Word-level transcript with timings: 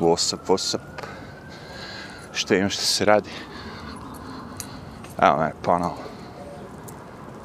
What's 0.00 0.34
up, 0.34 0.48
what's 0.48 0.74
up? 0.74 1.06
Šta 2.32 2.56
ima, 2.56 2.68
što 2.68 2.82
se 2.82 3.04
radi? 3.04 3.30
Evo 5.22 5.36
me 5.36 5.52
ponovo. 5.62 5.98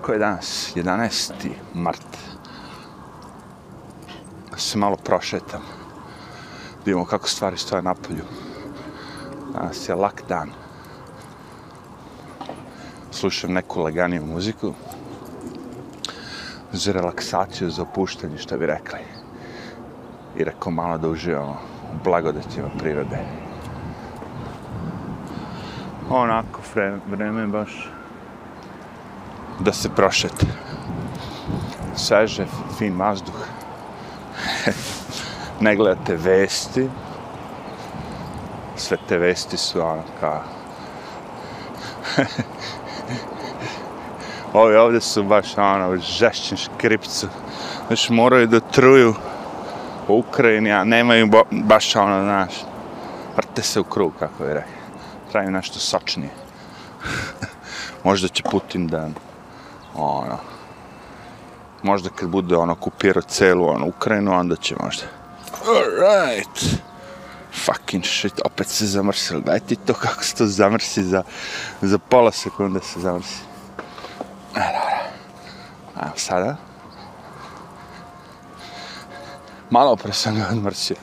Ko 0.01 0.11
je 0.13 0.19
danas? 0.19 0.73
11. 0.75 1.31
mart. 1.73 2.17
Da 4.51 4.57
se 4.57 4.77
malo 4.77 4.95
prošetam. 4.95 5.61
Da 5.61 6.85
vidimo 6.85 7.05
kako 7.05 7.27
stvari 7.27 7.57
stoje 7.57 7.81
na 7.81 7.93
polju. 7.93 8.25
Danas 9.53 9.89
je 9.89 9.95
lak 9.95 10.23
dan. 10.29 10.49
Slušam 13.11 13.53
neku 13.53 13.81
laganiju 13.81 14.25
muziku. 14.25 14.73
Za 16.71 16.91
relaksaciju, 16.91 17.69
za 17.69 17.81
opuštanje, 17.81 18.37
šta 18.37 18.57
bi 18.57 18.65
rekli. 18.65 18.99
I 20.37 20.43
rekao 20.43 20.71
malo 20.71 20.97
da 20.97 21.09
uživamo 21.09 21.68
u 21.93 22.03
blagodatima 22.03 22.67
prirode. 22.79 23.17
Onako 26.09 26.61
vreme, 26.73 26.99
vreme 27.07 27.47
baš 27.47 27.89
da 29.59 29.73
se 29.73 29.89
prošete. 29.89 30.45
Sveže, 31.95 32.45
fin 32.77 32.99
vazduh. 32.99 33.47
ne 35.61 35.75
gledate 35.75 36.15
vesti. 36.15 36.89
Sve 38.75 38.97
te 39.07 39.17
vesti 39.17 39.57
su 39.57 39.81
ono 39.81 40.03
kao... 40.19 40.41
Ovi 44.53 44.75
ovdje 44.75 45.01
su 45.01 45.23
baš 45.23 45.57
ono 45.57 45.89
u 45.89 45.97
žešćem 45.97 46.57
škripcu. 46.57 47.27
Znaš, 47.87 48.09
moraju 48.09 48.47
da 48.47 48.59
truju 48.59 49.15
u 50.09 50.19
Ukrajini, 50.19 50.71
a 50.71 50.83
nemaju 50.83 51.27
bo, 51.27 51.43
baš 51.51 51.95
ono, 51.95 52.23
znaš, 52.23 52.53
vrte 53.35 53.61
se 53.61 53.79
u 53.79 53.83
krug, 53.83 54.13
kako 54.19 54.43
je 54.43 54.53
rekao. 54.53 54.71
Traju 55.31 55.51
nešto 55.51 55.79
sočnije. 55.79 56.29
možda 58.03 58.27
će 58.27 58.43
Putin 58.51 58.87
da, 58.87 59.09
ono, 59.95 60.37
možda 61.83 62.09
kad 62.09 62.29
bude 62.29 62.55
ono 62.55 62.75
kupirao 62.75 63.21
celu 63.21 63.69
ono, 63.69 63.87
Ukrajinu, 63.87 64.39
onda 64.39 64.55
će 64.55 64.75
možda. 64.83 65.03
Alright. 65.67 66.81
Fucking 67.65 68.05
shit, 68.05 68.41
opet 68.45 68.67
se 68.67 68.85
zamrsili. 68.85 69.41
Daj 69.41 69.59
ti 69.59 69.75
to 69.75 69.93
kako 69.93 70.23
se 70.23 70.35
to 70.35 70.45
zamrsi 70.45 71.03
za, 71.03 71.23
za 71.81 71.97
pola 71.97 72.31
sekunde 72.31 72.79
se 72.79 72.99
zamrsi. 72.99 73.41
E, 74.55 74.59
dobro. 74.59 74.99
Evo 76.01 76.13
sada. 76.15 76.68
Malo 79.69 79.95
pre 79.95 80.13
sam 80.13 80.35
ga 80.35 80.47
odmrsio. 80.51 80.95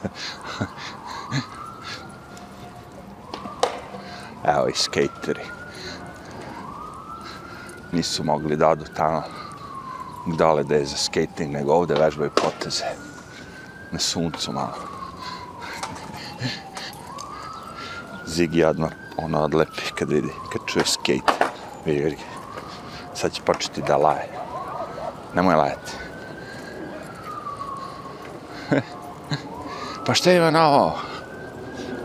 Evo 4.44 4.68
i 4.68 4.72
skateri. 4.74 5.44
Nisu 7.92 8.24
mogli 8.24 8.56
da 8.56 8.68
odu 8.68 8.84
tamo 8.96 9.22
dole 10.26 10.64
da 10.64 10.74
je 10.74 10.86
za 10.86 10.96
skating, 10.96 11.52
nego 11.52 11.72
ovde 11.72 11.94
vežbaju 11.94 12.30
poteze. 12.30 12.84
Na 13.92 13.98
suncu 13.98 14.52
malo. 14.52 14.74
Zigi 18.26 18.64
odmah 18.64 18.90
ono 19.16 19.40
odlepi 19.40 19.82
kad 19.94 20.10
vidi, 20.10 20.32
kad 20.52 20.62
čuje 20.66 20.84
skate. 20.86 21.46
Vidi, 21.84 22.04
vidi. 22.04 22.18
Sad 23.14 23.32
će 23.32 23.42
početi 23.42 23.82
da 23.82 23.96
laje. 23.96 24.28
Nemoj 25.34 25.54
lajati. 25.54 25.95
Pa 30.06 30.14
šta 30.14 30.32
ima 30.32 30.50
na 30.50 30.68
ovo? 30.68 30.98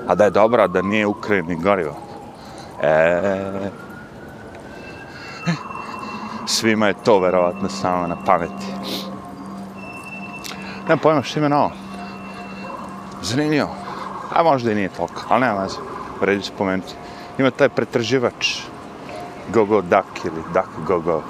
A 0.08 0.16
da 0.16 0.24
je 0.24 0.30
dobro, 0.30 0.68
da 0.68 0.82
nije 0.82 1.08
Ukrajini 1.08 1.56
gorivo. 1.56 1.96
E, 2.82 3.70
svima 6.46 6.88
je 6.88 6.94
to 7.04 7.20
verovatno 7.20 7.70
samo 7.70 8.08
na 8.08 8.16
pameti. 8.26 8.66
Nemam 10.84 11.00
pojma 11.00 11.24
što 11.24 11.40
ima 11.40 11.48
na 11.48 11.60
ovo. 11.60 11.72
Zanimljivo. 13.22 13.76
A 14.36 14.44
možda 14.44 14.72
i 14.72 14.76
nije 14.76 14.90
toliko, 14.90 15.22
ali 15.30 15.42
nema 15.42 15.62
veze. 15.62 15.78
Vredi 16.22 16.44
spomenuti. 16.44 16.94
Ima 17.38 17.52
taj 17.52 17.70
pretraživač 17.70 18.58
Gogo 19.54 19.82
Duck 19.82 20.26
ili 20.26 20.44
Duck 20.54 20.88
Gogo 20.88 21.22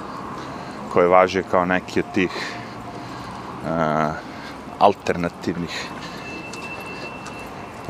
koji 0.92 1.08
važi 1.08 1.42
kao 1.50 1.64
neki 1.64 2.00
od 2.00 2.06
tih 2.14 2.30
uh, 3.64 4.14
alternativnih 4.78 5.88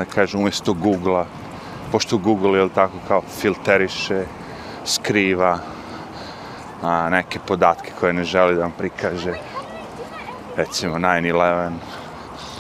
da 0.05 0.11
kažem 0.11 0.41
umjesto 0.41 0.73
Google-a 0.73 1.25
pošto 1.93 2.19
Google 2.19 2.59
je 2.59 2.69
tako 2.69 2.99
kao 3.09 3.23
filteriše 3.41 4.25
skriva 4.85 5.59
a, 6.83 7.09
neke 7.11 7.39
podatke 7.39 7.93
koje 8.01 8.13
ne 8.13 8.25
želi 8.25 8.55
da 8.55 8.63
vam 8.63 8.73
prikaže. 8.79 9.35
Recimo 10.57 10.99
9-11 10.99 11.71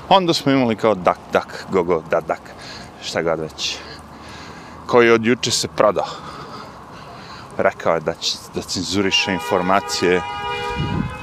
onda 0.08 0.34
smo 0.34 0.52
imali 0.52 0.76
kao 0.76 0.94
Duck 0.94 1.20
Duck 1.32 1.70
Gogo 1.70 2.02
da 2.10 2.20
Duck 2.20 2.42
šta 3.02 3.22
god 3.22 3.40
već. 3.40 3.76
Koji 4.86 5.10
od 5.10 5.26
juče 5.26 5.50
se 5.50 5.68
prodao. 5.68 6.06
Rekao 7.58 7.94
je 7.94 8.00
da 8.00 8.14
će 8.14 8.38
da 8.54 8.62
cenzuriše 8.62 9.32
informacije 9.32 10.20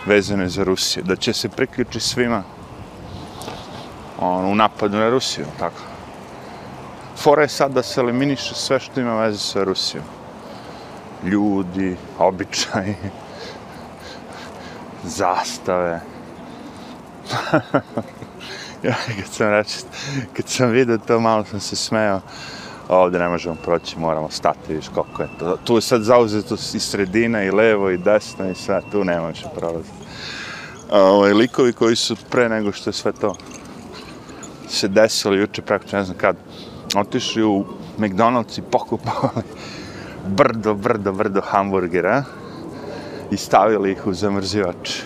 vezane 0.05 0.49
za 0.49 0.63
Rusiju, 0.63 1.03
da 1.03 1.15
će 1.15 1.33
se 1.33 1.49
priključiti 1.49 1.99
svima 1.99 2.43
on, 4.19 4.45
u 4.45 4.55
napadu 4.55 4.97
na 4.97 5.09
Rusiju, 5.09 5.45
tako. 5.59 5.88
Fora 7.19 7.41
je 7.41 7.47
sad 7.47 7.71
da 7.71 7.83
se 7.83 8.01
eliminiše 8.01 8.55
sve 8.55 8.79
što 8.79 8.99
ima 8.99 9.21
veze 9.21 9.37
sa 9.37 9.63
Rusijom. 9.63 10.03
Ljudi, 11.23 11.97
običaji, 12.19 12.95
zastave. 15.03 16.01
ja, 18.83 18.95
kad 19.21 19.31
sam 19.31 19.49
reći, 19.49 19.77
kad 20.33 20.47
sam 20.47 20.69
vidio 20.69 20.97
to, 20.97 21.19
malo 21.19 21.45
sam 21.45 21.59
se 21.59 21.75
smeo. 21.75 22.21
Ovdje 22.89 23.19
ne 23.19 23.29
možemo 23.29 23.55
proći, 23.55 23.99
moramo 23.99 24.29
stati, 24.29 24.75
viš 24.75 24.87
koliko 24.87 25.21
je 25.21 25.29
to. 25.39 25.57
Tu 25.63 25.75
je 25.75 25.81
sad 25.81 26.01
zauzeto 26.01 26.55
i 26.73 26.79
sredina, 26.79 27.43
i 27.43 27.51
levo, 27.51 27.89
i 27.89 27.97
desno, 27.97 28.49
i 28.49 28.55
sve, 28.55 28.81
tu 28.91 29.03
ne 29.03 29.19
može 29.19 29.45
prolaziti. 29.55 29.95
Ovaj, 30.91 31.33
likovi 31.33 31.73
koji 31.73 31.95
su 31.95 32.15
pre 32.29 32.49
nego 32.49 32.71
što 32.71 32.89
je 32.89 32.93
sve 32.93 33.11
to 33.11 33.35
se 34.69 34.87
desilo 34.87 35.35
juče 35.35 35.61
preko 35.61 35.85
ne 35.91 36.03
znam 36.03 36.17
kad 36.17 36.35
otišli 36.95 37.43
u 37.43 37.65
McDonald's 37.97 38.59
i 38.59 38.61
pokupali 38.61 39.43
brdo, 40.27 40.73
brdo, 40.73 41.11
brdo 41.11 41.41
hamburgera 41.41 42.23
i 43.31 43.37
stavili 43.37 43.91
ih 43.91 44.07
u 44.07 44.13
zamrzivač 44.13 44.99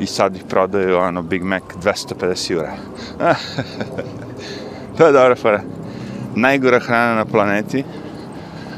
i 0.00 0.06
sad 0.06 0.36
ih 0.36 0.44
prodaju 0.48 0.98
ono 0.98 1.22
Big 1.22 1.42
Mac 1.42 1.62
250 1.82 2.52
jura. 2.52 2.72
to 4.98 5.06
je 5.06 5.12
dobra 5.12 5.36
fora. 5.36 5.62
Najgora 6.34 6.78
hrana 6.78 7.14
na 7.14 7.24
planeti 7.24 7.84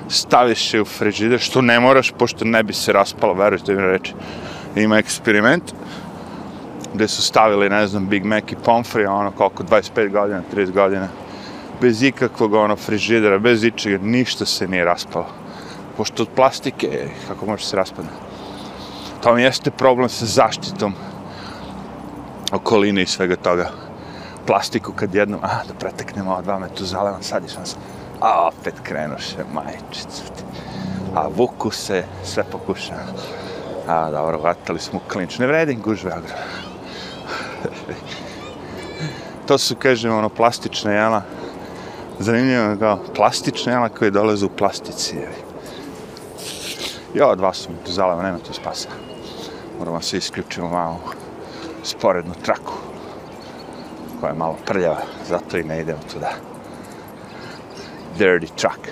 staviš 0.08 0.74
je 0.74 0.82
u 0.82 0.84
frižider, 0.84 1.38
što 1.38 1.62
ne 1.62 1.80
moraš, 1.80 2.12
pošto 2.18 2.44
ne 2.44 2.62
bi 2.62 2.72
se 2.72 2.92
raspalo, 2.92 3.34
verujte 3.34 3.74
mi 3.74 3.82
reći. 3.82 4.14
Ima 4.76 4.98
eksperiment, 4.98 5.72
gde 6.94 7.08
su 7.08 7.22
stavili, 7.22 7.70
ne 7.70 7.86
znam, 7.86 8.08
Big 8.08 8.24
Mac 8.24 8.44
i 8.52 8.56
pomfri, 8.64 9.06
ono, 9.06 9.30
koliko, 9.30 9.62
25 9.62 10.10
godina, 10.10 10.42
30 10.54 10.72
godina, 10.72 11.08
bez 11.80 12.02
ikakvog, 12.02 12.54
ono, 12.54 12.76
frižidera, 12.76 13.38
bez 13.38 13.64
ičega, 13.64 13.98
ništa 14.02 14.46
se 14.46 14.68
nije 14.68 14.84
raspalo. 14.84 15.26
Pošto 15.96 16.22
od 16.22 16.28
plastike, 16.36 17.08
kako 17.28 17.46
može 17.46 17.64
se 17.64 17.76
raspadne. 17.76 18.10
To 19.22 19.34
mi 19.34 19.42
jeste 19.42 19.70
problem 19.70 20.08
sa 20.08 20.26
zaštitom 20.26 20.94
okoline 22.52 23.02
i 23.02 23.06
svega 23.06 23.36
toga. 23.36 23.70
Plastiku 24.46 24.92
kad 24.92 25.14
jednom, 25.14 25.40
a, 25.42 25.64
da 25.68 25.74
preteknemo 25.74 26.30
ova 26.30 26.42
dva 26.42 26.58
metu 26.58 26.84
zalevan, 26.84 27.22
sad 27.22 27.44
išam 27.44 27.66
se, 27.66 27.76
a, 28.20 28.48
opet 28.48 28.74
krenuše, 28.82 29.44
majčica. 29.52 30.22
A 31.14 31.28
vuku 31.28 31.70
se, 31.70 32.04
sve 32.24 32.44
pokuša. 32.44 32.94
A, 33.88 34.10
dobro, 34.10 34.38
vatali 34.38 34.80
smo 34.80 35.00
klinč. 35.12 35.38
Ne 35.38 35.46
vredim 35.46 35.80
gužve, 35.80 36.12
agro 36.12 36.34
to 39.46 39.58
su, 39.58 39.76
kažem, 39.76 40.12
ono, 40.14 40.28
plastične 40.28 40.94
jela. 40.94 41.22
Zanimljivo 42.20 42.62
je 42.62 42.78
kao 42.78 42.98
plastične 43.14 43.72
jela 43.72 43.88
koje 43.88 44.10
dolaze 44.10 44.46
u 44.46 44.48
plastici. 44.48 45.16
Jo, 47.14 47.36
dva 47.36 47.54
su 47.54 47.70
mi 47.70 47.76
tu 47.84 47.92
zaleva, 47.92 48.22
nema 48.22 48.38
tu 48.38 48.52
spasa. 48.52 48.88
Moramo 49.78 50.00
se 50.00 50.16
isključiti 50.16 50.60
malo 50.60 51.00
sporednu 51.82 52.34
traku 52.42 52.72
koja 54.20 54.30
je 54.30 54.38
malo 54.38 54.56
prljava, 54.66 55.02
zato 55.28 55.58
i 55.58 55.64
ne 55.64 55.80
idemo 55.80 55.98
tuda. 56.12 56.30
Dirty 58.18 58.48
truck. 58.56 58.88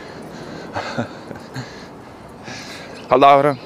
Ali 3.09 3.21
dobro, 3.21 3.57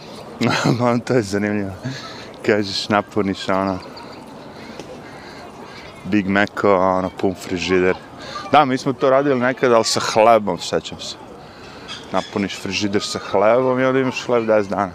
to 1.06 1.14
je 1.14 1.22
zanimljivo. 1.22 1.72
Kažeš, 2.46 2.88
napuniš 2.88 3.48
ono, 3.48 3.78
Big 6.04 6.28
Mac, 6.28 6.64
ono, 6.64 7.10
pun 7.20 7.34
frižider. 7.34 7.96
Da, 8.52 8.64
mi 8.64 8.78
smo 8.78 8.92
to 8.92 9.10
radili 9.10 9.40
nekada, 9.40 9.74
ali 9.74 9.84
sa 9.84 10.00
hlebom, 10.00 10.58
sećam 10.58 11.00
se. 11.00 11.16
Napuniš 12.12 12.60
frižider 12.60 13.02
sa 13.02 13.18
hlebom 13.18 13.80
i 13.80 13.84
onda 13.84 14.00
imaš 14.00 14.26
hleb 14.26 14.44
10 14.44 14.68
dana. 14.68 14.92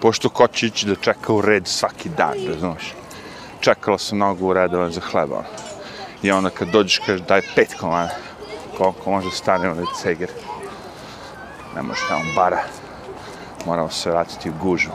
Pošto 0.00 0.28
ko 0.28 0.46
će 0.46 0.66
ići 0.66 0.86
da 0.86 0.94
čeka 0.94 1.32
u 1.32 1.40
red 1.40 1.66
svaki 1.66 2.08
dan, 2.08 2.34
razumiješ? 2.48 2.94
Čekala 3.60 3.98
sam 3.98 4.18
mnogo 4.18 4.46
u 4.46 4.52
redu 4.52 4.90
za 4.90 5.00
hleba. 5.00 5.36
Ono. 5.36 5.46
I 6.22 6.30
onda 6.30 6.50
kad 6.50 6.68
dođeš, 6.68 6.98
kažeš 6.98 7.26
daj 7.26 7.40
pet 7.54 7.74
komada. 7.80 8.14
Koliko 8.76 9.10
može 9.10 9.30
stane 9.30 9.70
onaj 9.70 9.84
ceger. 10.02 10.30
Ne 11.76 11.82
može 11.82 12.00
tamo 12.08 12.24
bara. 12.36 12.62
Moramo 13.66 13.90
se 13.90 14.10
vratiti 14.10 14.50
u 14.50 14.52
gužu. 14.62 14.90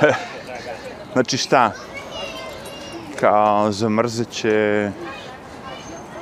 znači 1.12 1.36
šta? 1.36 1.72
Kao 3.20 3.72
zamrzit 3.72 4.30
će 4.30 4.90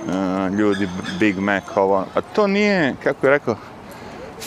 uh, 0.06 0.54
ljudi 0.58 0.88
Big 1.18 1.38
Mac 1.38 1.62
ovo. 1.76 2.04
A 2.14 2.20
to 2.20 2.46
nije, 2.46 2.94
kako 3.02 3.26
je 3.26 3.30
rekao, 3.30 3.56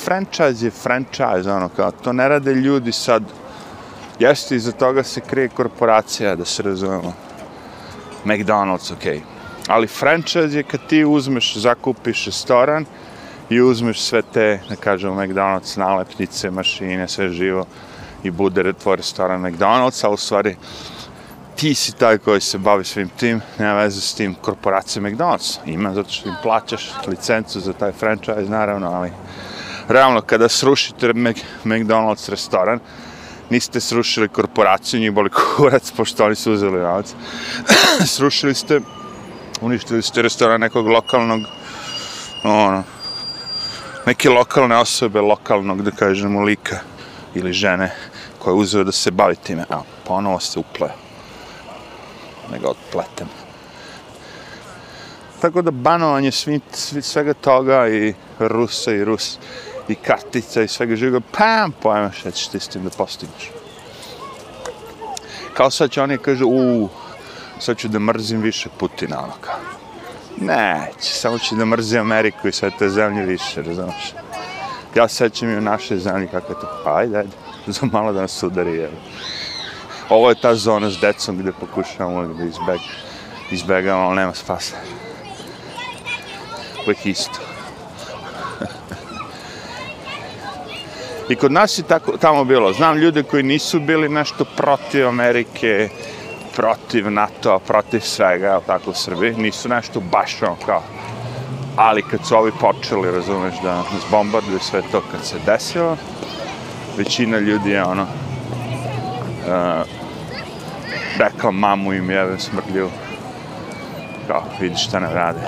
franchise 0.03 0.65
je 0.65 0.71
franchise, 0.71 1.51
ono 1.51 1.69
kao, 1.69 1.91
to 1.91 2.13
ne 2.13 2.27
rade 2.27 2.53
ljudi 2.53 2.91
sad, 2.91 3.23
jeste 4.19 4.55
iza 4.55 4.71
toga 4.71 5.03
se 5.03 5.21
krije 5.21 5.49
korporacija, 5.49 6.35
da 6.35 6.45
se 6.45 6.63
razumemo. 6.63 7.13
McDonald's, 8.25 8.93
okej. 8.93 9.17
Okay. 9.17 9.21
Ali 9.67 9.87
franchise 9.87 10.57
je 10.57 10.63
kad 10.63 10.79
ti 10.87 11.05
uzmeš, 11.05 11.57
zakupiš 11.57 12.25
restoran 12.25 12.85
i 13.49 13.61
uzmeš 13.61 14.01
sve 14.01 14.21
te, 14.21 14.59
da 14.69 14.75
kažemo, 14.75 15.21
McDonald's 15.21 15.77
nalepnice, 15.77 16.51
mašine, 16.51 17.07
sve 17.07 17.29
živo 17.29 17.65
i 18.23 18.31
bude 18.31 18.73
tvoj 18.73 18.95
restoran 18.95 19.41
McDonald's, 19.41 20.05
a 20.05 20.09
u 20.09 20.17
stvari 20.17 20.55
ti 21.55 21.75
si 21.75 21.91
taj 21.91 22.17
koji 22.17 22.41
se 22.41 22.57
bavi 22.57 22.83
svim 22.83 23.09
tim, 23.09 23.41
nema 23.59 23.73
veze 23.73 24.01
s 24.01 24.13
tim 24.15 24.35
korporacijom 24.35 25.05
McDonald's. 25.05 25.57
Ima 25.65 25.93
zato 25.93 26.09
što 26.09 26.29
im 26.29 26.35
plaćaš 26.43 26.91
licencu 27.07 27.59
za 27.59 27.73
taj 27.73 27.91
franchise, 27.91 28.49
naravno, 28.49 28.91
ali 28.91 29.11
realno 29.87 30.21
kada 30.21 30.49
srušite 30.49 31.07
McDonald's 31.63 32.29
restoran, 32.29 32.79
niste 33.49 33.79
srušili 33.79 34.29
korporaciju, 34.29 34.99
njih 34.99 35.11
boli 35.11 35.29
kurac, 35.29 35.91
pošto 35.97 36.25
oni 36.25 36.35
su 36.35 36.53
uzeli 36.53 36.79
novac. 36.79 37.13
srušili 38.15 38.55
ste, 38.55 38.81
uništili 39.61 40.01
ste 40.01 40.21
restoran 40.21 40.61
nekog 40.61 40.87
lokalnog, 40.87 41.41
ono, 42.43 42.83
neke 44.05 44.29
lokalne 44.29 44.77
osobe, 44.77 45.21
lokalnog, 45.21 45.81
da 45.81 45.91
kažemo, 45.91 46.41
lika 46.41 46.79
ili 47.35 47.53
žene 47.53 47.91
koja 48.39 48.51
je 48.51 48.59
uzeo 48.59 48.83
da 48.83 48.91
se 48.91 49.11
bavi 49.11 49.35
time. 49.35 49.65
Evo, 49.69 49.85
ponovo 50.07 50.39
se 50.39 50.59
upleo. 50.59 51.10
Nego 52.51 52.67
otpletem. 52.67 53.27
Tako 55.41 55.61
da 55.61 55.71
banovanje 55.71 56.31
svi, 56.31 56.59
svi, 56.73 57.01
svega 57.01 57.33
toga 57.33 57.87
i 57.87 58.13
Rusa 58.39 58.91
i 58.91 59.05
Rus 59.05 59.37
i 59.87 59.95
kartica 59.95 60.61
i 60.61 60.67
svega 60.67 60.95
živoga, 60.95 61.25
pam, 61.37 61.71
pojma 61.71 62.11
šta 62.11 62.31
ćeš 62.31 62.47
ti 62.47 62.59
s 62.59 62.67
tim 62.67 62.83
da 62.83 62.89
postigneš. 62.89 63.51
Kao 65.53 65.71
sad 65.71 65.91
će 65.91 66.01
oni 66.01 66.17
kažu, 66.17 66.47
u, 66.47 66.89
sad 67.59 67.77
ću 67.77 67.87
da 67.87 67.99
mrzim 67.99 68.41
više 68.41 68.69
Putina, 68.79 69.23
ono 69.23 69.33
kao. 69.41 69.59
Neće, 70.37 71.13
samo 71.13 71.39
ću 71.39 71.55
da 71.55 71.65
mrzim 71.65 72.01
Ameriku 72.01 72.47
i 72.47 72.51
sve 72.51 72.71
te 72.79 72.89
zemlje 72.89 73.25
više, 73.25 73.61
razumiješ. 73.61 74.13
Ja 74.95 75.07
sećam 75.07 75.49
i 75.49 75.57
u 75.57 75.61
našoj 75.61 75.97
zemlji 75.97 76.27
kako 76.27 76.51
je 76.53 76.59
to, 76.59 76.81
pa, 76.83 76.95
ajde, 76.95 77.17
ajde, 77.17 77.31
za 77.67 77.87
malo 77.91 78.13
da 78.13 78.21
nas 78.21 78.43
udari, 78.43 78.71
jel. 78.71 78.91
Ovo 80.11 80.29
je 80.29 80.35
ta 80.35 80.55
zona 80.55 80.89
s 80.89 80.97
decom 80.99 81.37
gdje 81.37 81.51
pokušavamo 81.51 82.33
da 82.33 82.43
izbeg, 82.43 82.79
izbegamo, 83.51 84.01
ali 84.01 84.15
nema 84.15 84.33
spasa. 84.33 84.75
Uvijek 86.85 87.05
isto. 87.05 87.39
I 91.29 91.35
kod 91.35 91.51
nas 91.51 91.77
je 91.77 91.83
tako, 91.83 92.17
tamo 92.17 92.43
bilo. 92.43 92.73
Znam 92.73 92.97
ljude 92.97 93.23
koji 93.23 93.43
nisu 93.43 93.79
bili 93.79 94.09
nešto 94.09 94.45
protiv 94.57 95.07
Amerike, 95.07 95.89
protiv 96.55 97.11
NATO, 97.11 97.59
protiv 97.59 97.99
svega, 97.99 98.59
tako 98.67 98.89
u 98.89 98.93
Srbiji. 98.93 99.33
Nisu 99.33 99.69
nešto 99.69 99.99
baš 99.99 100.41
ono 100.41 100.55
kao. 100.65 100.83
Ali 101.75 102.01
kad 102.01 102.25
su 102.25 102.35
ovi 102.35 102.51
počeli, 102.59 103.11
razumeš, 103.11 103.53
da 103.63 103.75
nas 103.75 104.03
bombarduju 104.11 104.59
sve 104.59 104.81
to 104.91 105.01
kad 105.11 105.25
se 105.25 105.35
desilo, 105.45 105.97
većina 106.97 107.39
ljudi 107.39 107.69
je 107.69 107.83
ono, 107.83 108.03
uh, 109.47 110.00
rekla 111.17 111.51
mamu 111.51 111.93
im 111.93 112.09
jeve 112.09 112.39
smrlju, 112.39 112.89
kao, 114.27 114.43
vidi 114.59 114.75
šta 114.75 114.99
ne 114.99 115.13
rade. 115.13 115.39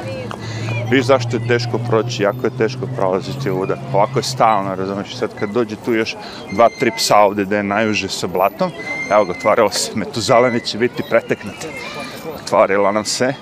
Viš 0.90 1.06
zašto 1.06 1.38
je 1.38 1.48
teško 1.48 1.78
proći, 1.78 2.24
jako 2.24 2.48
je 2.48 2.58
teško 2.58 2.88
prolaziti 2.96 3.50
ovuda. 3.50 3.78
Ovako 3.94 4.20
je 4.20 4.24
stalno, 4.24 4.76
razumiješ, 4.76 5.16
sad 5.16 5.30
kad 5.40 5.50
dođe 5.50 5.76
tu 5.86 5.94
još 5.94 6.16
dva, 6.52 6.70
tri 6.80 6.92
psa 6.98 7.18
ovde 7.18 7.46
da 7.46 7.58
je 7.58 7.64
najuže 7.64 8.10
sa 8.10 8.28
blatom, 8.28 8.72
evo 9.12 9.26
ga, 9.26 9.32
otvorilo 9.32 9.70
se, 9.70 9.92
metuzaleni 9.96 10.60
će 10.60 10.78
biti 10.78 11.04
preteknuti. 11.10 11.68
Otvorilo 12.44 12.92
nam 12.92 13.06
se, 13.06 13.34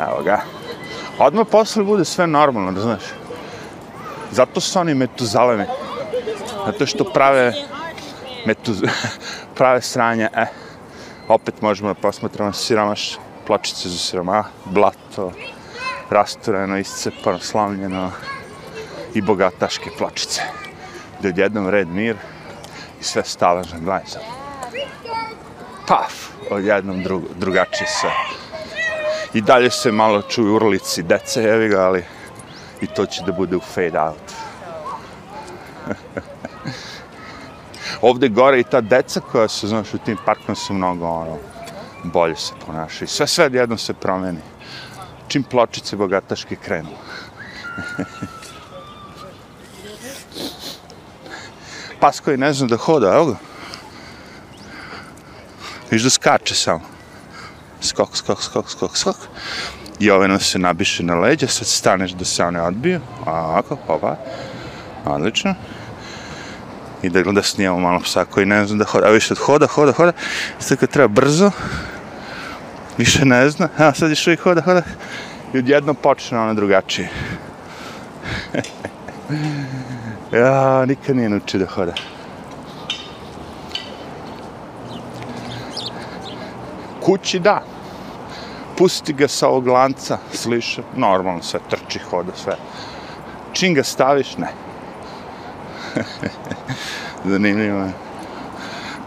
evo 0.00 0.22
ga. 0.24 0.40
Odmah 1.18 1.46
posle 1.50 1.84
bude 1.84 2.04
sve 2.04 2.26
normalno, 2.26 2.70
razumiješ. 2.70 3.04
Zato 4.30 4.60
su 4.60 4.78
oni 4.78 4.94
metuzaleni. 4.94 5.64
Zato 6.66 6.86
što 6.86 7.04
prave 7.04 7.52
metuz... 8.46 8.82
prave 9.56 9.82
sranje, 9.82 10.28
e. 10.36 10.63
Opet 11.28 11.62
možemo 11.62 11.94
da 11.94 12.00
posmatramo 12.00 12.52
siromaš, 12.52 13.18
pločice 13.46 13.88
za 13.88 13.98
siroma, 13.98 14.44
blato, 14.64 15.32
rastureno, 16.10 16.78
iscepano, 16.78 17.38
slavljeno 17.38 18.10
i 19.14 19.22
bogataške 19.22 19.90
pločice. 19.98 20.42
Da 21.20 21.28
odjednom 21.28 21.68
red 21.68 21.88
mir 21.88 22.16
i 23.00 23.04
sve 23.04 23.24
stalažan 23.24 23.80
gledaj 23.84 24.04
Paf, 25.86 26.12
odjednom 26.50 27.02
dru, 27.02 27.22
drugačije 27.36 27.86
sve. 28.00 28.10
I 29.34 29.40
dalje 29.40 29.70
se 29.70 29.92
malo 29.92 30.22
čuju 30.22 30.54
urlici 30.54 31.02
dece, 31.02 31.42
evi 31.42 31.68
ga, 31.68 31.80
ali 31.80 32.04
i 32.80 32.86
to 32.86 33.06
će 33.06 33.22
da 33.26 33.32
bude 33.32 33.56
u 33.56 33.60
fade 33.60 33.98
out. 33.98 34.32
Ovde 38.02 38.28
gore 38.28 38.60
i 38.60 38.64
ta 38.64 38.80
deca 38.80 39.20
koja 39.20 39.48
su, 39.48 39.68
znaš, 39.68 39.94
u 39.94 39.98
tim 39.98 40.16
parkom 40.24 40.56
su 40.56 40.74
mnogo, 40.74 41.08
ono, 41.08 41.38
bolje 42.04 42.36
se 42.36 42.52
ponašaju. 42.66 43.08
Sve, 43.08 43.26
sve 43.26 43.50
jednom 43.52 43.78
se 43.78 43.94
promeni 43.94 44.40
čim 45.28 45.42
pločice 45.42 45.96
bogataške 45.96 46.56
krenu. 46.56 46.88
Pas 52.00 52.20
koji 52.20 52.36
ne 52.36 52.52
zna 52.52 52.66
da 52.66 52.76
hoda, 52.76 53.14
evo 53.14 53.26
ga. 53.26 53.36
Viš 55.90 56.02
da 56.02 56.10
skače 56.10 56.54
samo. 56.54 56.80
Skok, 57.80 58.16
skok, 58.16 58.42
skok, 58.42 58.70
skok, 58.70 58.96
skok. 58.96 59.16
I 60.00 60.10
ove 60.10 60.28
nam 60.28 60.40
se 60.40 60.58
nabiše 60.58 61.02
na 61.02 61.14
leđa, 61.14 61.46
sad 61.46 61.66
staneš 61.66 62.12
da 62.12 62.24
se 62.24 62.44
one 62.44 62.62
odbiju. 62.62 63.00
Ovako, 63.26 63.78
ova. 63.88 64.16
Odlično. 65.04 65.54
I 67.04 67.08
da 67.08 67.22
gleda 67.22 67.42
snijemo 67.42 67.78
malo 67.78 68.00
psa 68.00 68.24
koji 68.24 68.46
ne 68.46 68.66
zna 68.66 68.78
da 68.78 68.84
hoda. 68.84 69.06
A 69.06 69.10
više 69.10 69.34
hoda, 69.34 69.66
hoda, 69.66 69.92
hoda. 69.92 70.12
Sad 70.58 70.78
kad 70.78 70.88
treba 70.90 71.08
brzo, 71.08 71.50
više 72.98 73.24
ne 73.24 73.50
zna. 73.50 73.68
a 73.78 73.94
sad 73.94 74.10
još 74.10 74.26
uvijek 74.26 74.40
hoda, 74.40 74.60
hoda. 74.60 74.82
I 75.54 75.58
odjedno 75.58 75.94
počne 75.94 76.38
ono 76.38 76.54
drugačije. 76.54 77.08
ja, 80.40 80.86
nikad 80.86 81.16
nije 81.16 81.28
naučio 81.28 81.60
da 81.60 81.66
hoda. 81.66 81.94
Kući 87.00 87.38
da. 87.38 87.62
Pusti 88.78 89.12
ga 89.12 89.28
sa 89.28 89.48
ovog 89.48 89.66
lanca, 89.66 90.18
sliša, 90.32 90.82
normalno 90.96 91.42
sve 91.42 91.60
trči, 91.70 91.98
hoda, 91.98 92.32
sve. 92.36 92.56
Čim 93.52 93.74
ga 93.74 93.82
staviš, 93.82 94.36
ne. 94.36 94.48
Zanimljivo 97.24 97.78
je. 97.78 97.92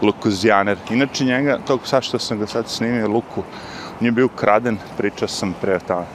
Lukuzjaner. 0.02 0.78
Inače 0.90 1.24
njega, 1.24 1.58
tog 1.66 1.80
sad 1.84 2.02
što 2.02 2.18
sam 2.18 2.38
ga 2.38 2.46
sad 2.46 2.68
snimio, 2.68 3.08
Luku, 3.08 3.42
on 4.00 4.06
je 4.06 4.12
bio 4.12 4.26
ukraden, 4.26 4.78
pričao 4.96 5.28
sam 5.28 5.54
pre 5.60 5.78
tamo. 5.86 6.06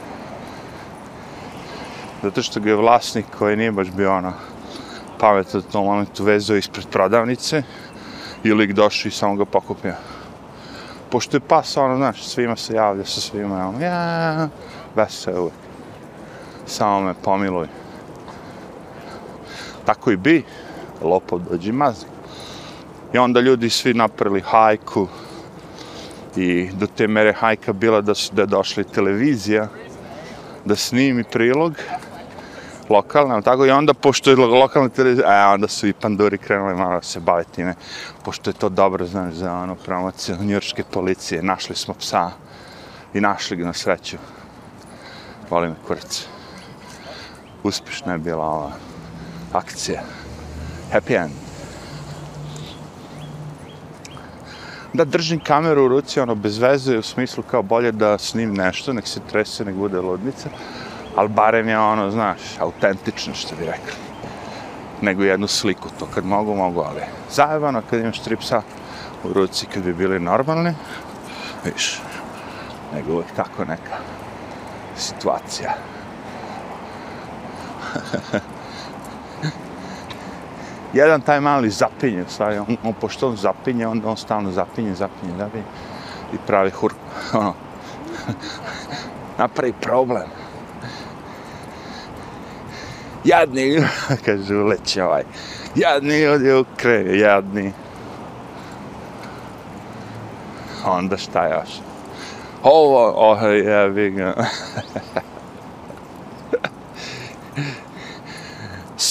Zato 2.24 2.42
što 2.44 2.60
ga 2.60 2.70
je 2.70 2.76
vlasnik 2.76 3.26
koji 3.38 3.58
nije 3.58 3.72
baš 3.72 3.88
bio 3.92 4.16
ono 4.16 4.34
pamet 5.20 5.56
u 5.56 5.62
tom 5.62 5.86
momentu 5.86 6.24
vezao 6.24 6.58
ispred 6.58 6.88
prodavnice 6.88 7.64
i 8.44 8.54
lik 8.54 8.72
došao 8.72 9.10
i 9.10 9.12
samo 9.12 9.36
ga 9.36 9.46
pokupio. 9.46 9.94
Pošto 11.10 11.38
je 11.38 11.42
pas, 11.42 11.78
ono, 11.78 11.98
znaš, 11.98 12.24
svima 12.24 12.56
se 12.56 12.76
javlja 12.76 13.06
sa 13.06 13.22
svima, 13.22 13.68
ono, 13.68 13.80
ja, 13.80 14.50
vesel 14.96 15.42
uvek. 15.42 15.54
Samo 16.66 17.02
me 17.02 17.14
pomiluj. 17.14 17.68
Tako 19.86 20.12
i 20.12 20.18
bi, 20.18 20.44
lopov 21.04 21.40
dođi 21.50 21.72
mazi. 21.72 22.06
I 23.14 23.18
onda 23.18 23.40
ljudi 23.40 23.70
svi 23.70 23.94
napravili 23.94 24.42
hajku 24.42 25.08
i 26.36 26.70
do 26.74 26.88
te 26.88 27.08
mere 27.08 27.34
hajka 27.34 27.74
bila 27.74 28.02
da 28.02 28.16
su 28.16 28.34
da 28.34 28.46
došli 28.46 28.84
televizija 28.84 29.68
da 30.66 30.76
snimi 30.76 31.24
prilog 31.24 31.74
lokalna, 32.90 33.42
tako 33.42 33.66
i 33.66 33.72
onda 33.72 33.94
pošto 33.94 34.30
je 34.30 34.36
lokalna 34.36 34.90
televizija, 34.90 35.28
a 35.28 35.54
onda 35.54 35.68
su 35.68 35.88
i 35.88 35.94
panduri 35.94 36.38
krenuli 36.38 36.76
malo 36.76 36.96
da 36.96 37.02
se 37.02 37.20
bave 37.20 37.44
time, 37.44 37.76
pošto 38.26 38.50
je 38.50 38.54
to 38.54 38.70
dobro, 38.70 39.06
znaš, 39.06 39.34
za 39.34 39.54
ono 39.54 39.76
promociju 39.76 40.36
njurške 40.42 40.84
policije, 40.84 41.44
našli 41.44 41.76
smo 41.76 41.94
psa 41.94 42.32
i 43.14 43.22
našli 43.22 43.58
ga 43.58 43.66
na 43.66 43.74
sreću. 43.74 44.18
Volim 45.50 45.70
me 45.70 45.76
kurac. 45.88 46.28
Uspješna 47.64 48.14
je 48.14 48.18
bila 48.18 48.46
ova 48.46 48.72
akcija. 49.54 50.02
Happy 50.94 51.16
end. 51.24 51.34
Da 54.94 55.06
držim 55.06 55.40
kameru 55.40 55.86
u 55.86 55.88
ruci, 55.88 56.20
ono, 56.20 56.36
bez 56.36 56.58
veze, 56.58 56.98
u 56.98 57.02
smislu 57.02 57.44
kao 57.44 57.62
bolje 57.62 57.92
da 57.92 58.18
snim 58.18 58.54
nešto, 58.54 58.94
nek 58.94 59.08
se 59.08 59.20
trese, 59.32 59.66
nek 59.66 59.76
bude 59.76 60.02
ludnica 60.02 60.50
ali 61.16 61.30
barem 61.30 61.68
je 61.68 61.80
ono, 61.80 62.12
znaš, 62.12 62.40
autentično 62.60 63.34
što 63.34 63.56
bi 63.56 63.66
rekli. 63.66 63.94
Nego 65.02 65.24
jednu 65.24 65.48
sliku, 65.48 65.90
to 66.00 66.06
kad 66.14 66.26
mogu, 66.26 66.56
mogu, 66.56 66.82
ali 66.82 67.02
zajebano 67.32 67.82
kad 67.90 68.00
imaš 68.00 68.20
tri 68.20 68.38
psa 68.38 68.62
u 69.24 69.34
ruci 69.34 69.66
kad 69.66 69.84
bi 69.84 69.94
bili 69.94 70.20
normalni, 70.20 70.74
viš, 71.66 72.02
nego 72.94 73.14
uvijek 73.14 73.32
tako 73.36 73.66
neka 73.66 73.98
situacija. 74.98 75.74
Jedan 80.94 81.22
taj 81.22 81.40
mali 81.40 81.70
zapinje, 81.70 82.24
stvari, 82.28 82.58
on, 82.58 82.78
on, 82.84 82.94
pošto 82.94 83.28
on 83.28 83.36
zapinje, 83.36 83.88
onda 83.88 84.10
on 84.10 84.18
stalno 84.18 84.52
zapinje, 84.52 84.96
zapinje, 84.96 85.34
zapinje 85.38 85.64
i 86.34 86.38
pravi 86.48 86.70
hur, 86.70 86.94
ono, 87.34 87.54
napravi 89.38 89.74
problem 89.82 90.28
jadni 93.24 93.62
ljudi, 93.64 93.88
kaže 94.26 94.56
uleće 94.56 95.04
ovaj, 95.04 95.24
jadni 95.76 96.20
ljudi 96.20 96.54
u 96.54 96.66
kreju, 96.78 97.16
jadni. 97.16 97.74
Onda 100.86 101.18
šta 101.18 101.48
još? 101.48 101.70
Ovo, 102.64 103.14
oh, 103.32 103.40
jebi 103.44 104.10
ga. 104.10 104.34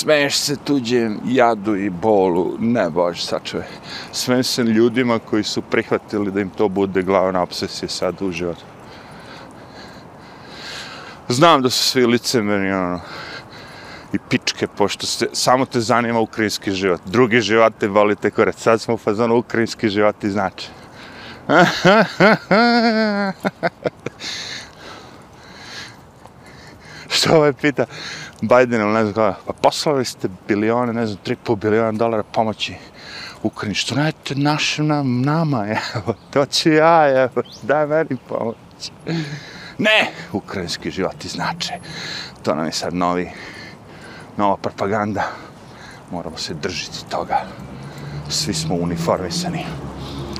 Smeješ 0.02 0.36
se 0.36 0.56
tuđem 0.56 1.20
jadu 1.24 1.76
i 1.76 1.90
bolu, 1.90 2.56
ne 2.58 2.90
bož, 2.90 3.20
sačuvaj. 3.20 3.66
Smejem 4.12 4.44
se 4.44 4.62
ljudima 4.62 5.18
koji 5.18 5.44
su 5.44 5.62
prihvatili 5.62 6.32
da 6.32 6.40
im 6.40 6.50
to 6.50 6.68
bude 6.68 7.02
glavna 7.02 7.42
obsesija 7.42 7.88
sad 7.88 8.22
u 8.22 8.32
životu. 8.32 8.64
Znam 11.28 11.62
da 11.62 11.70
su 11.70 11.84
svi 11.84 12.06
licemeni, 12.06 12.72
ono, 12.72 13.00
i 14.12 14.18
pičke, 14.18 14.66
pošto 14.66 15.06
se, 15.06 15.28
samo 15.32 15.66
te 15.66 15.80
zanima 15.80 16.20
ukrajinski 16.20 16.72
život. 16.72 17.00
Drugi 17.06 17.40
život 17.40 17.72
te 17.78 17.88
volite 17.88 18.30
kore. 18.30 18.52
Sad 18.52 18.80
smo 18.80 18.94
u 18.94 18.98
fazonu 18.98 19.36
ukrajinski 19.36 19.88
život 19.88 20.24
i 20.24 20.30
znači. 20.30 20.68
Što 27.14 27.36
ovaj 27.36 27.52
pita 27.52 27.84
Biden 28.42 28.80
ili 28.80 28.92
ne 28.92 29.02
znam 29.02 29.14
kada, 29.14 29.36
pa 29.46 29.52
poslali 29.52 30.04
ste 30.04 30.28
bilione, 30.48 30.92
ne 30.92 31.06
znam, 31.06 31.18
tri 31.22 31.36
po 31.36 31.56
biliona 31.56 31.92
dolara 31.92 32.22
pomoći 32.22 32.74
Ukrajini. 33.42 33.74
Što 33.74 33.94
najte 33.94 34.34
našim 34.34 34.86
nam, 34.86 35.22
nama, 35.22 35.66
evo, 35.94 36.14
to 36.30 36.46
ću 36.46 36.72
ja, 36.72 37.22
evo, 37.22 37.42
daj 37.62 37.86
meni 37.86 38.16
pomoć. 38.28 38.56
Ne, 39.78 40.10
ukrajinski 40.32 40.90
život 40.90 41.24
i 41.24 41.28
znače. 41.28 41.74
To 42.42 42.54
nam 42.54 42.66
je 42.66 42.72
sad 42.72 42.94
novi 42.94 43.30
nova 44.36 44.56
propaganda. 44.56 45.22
Moramo 46.10 46.36
se 46.36 46.54
držiti 46.54 47.04
toga. 47.10 47.40
Svi 48.28 48.54
smo 48.54 48.74
uniformisani. 48.74 49.64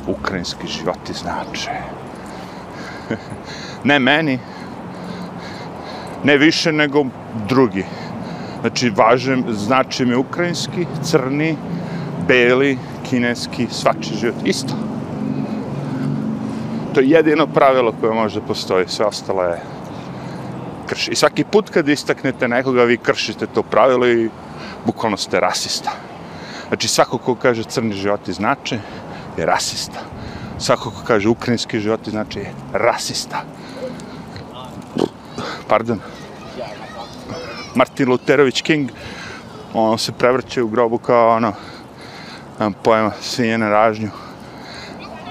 Ukrajinski 0.07 0.67
životi 0.67 1.13
znače. 1.13 1.71
ne 3.85 3.99
meni, 3.99 4.39
ne 6.25 6.37
više 6.37 6.73
nego 6.73 7.05
drugi. 7.49 7.85
Znači, 8.61 8.91
važem, 8.91 9.45
znači 9.51 10.05
mi 10.05 10.15
ukrajinski, 10.15 10.87
crni, 11.03 11.57
beli, 12.29 12.79
kineski, 13.11 13.67
svači 13.71 14.15
život. 14.21 14.37
Isto. 14.45 14.75
To 16.95 17.01
je 17.01 17.11
jedino 17.11 17.47
pravilo 17.47 17.95
koje 18.01 18.13
može 18.15 18.41
da 18.41 18.47
postoji. 18.47 18.89
Sve 18.89 19.07
ostalo 19.07 19.43
je 19.43 19.61
krši. 20.87 21.11
I 21.11 21.17
svaki 21.17 21.45
put 21.45 21.71
kad 21.71 21.89
istaknete 21.89 22.49
nekoga, 22.49 22.85
vi 22.85 22.97
kršite 22.97 23.47
to 23.47 23.63
pravilo 23.63 24.07
i 24.07 24.31
bukvalno 24.87 25.17
ste 25.17 25.41
rasista. 25.41 25.91
Znači, 26.69 26.89
svako 26.89 27.19
ko 27.19 27.35
kaže 27.35 27.65
crni 27.65 27.95
životi 27.95 28.33
znači 28.33 28.79
je 29.37 29.47
rasista. 29.47 30.01
Svako 30.59 30.91
ko 30.91 31.03
kaže 31.07 31.29
ukrajinski 31.29 31.81
životi 31.81 32.11
znači 32.11 32.39
je 32.39 32.53
rasista. 32.73 33.45
Pardon. 35.73 36.01
Martin 37.75 38.09
Luterović 38.09 38.63
King, 38.63 38.91
on 39.75 39.99
se 39.99 40.13
prevrće 40.13 40.63
u 40.63 40.69
grobu 40.69 40.99
kao 40.99 41.37
ono, 41.37 41.53
pojema 42.83 43.13
svinje 43.21 43.59
na 43.59 43.69
ražnju. 43.69 44.11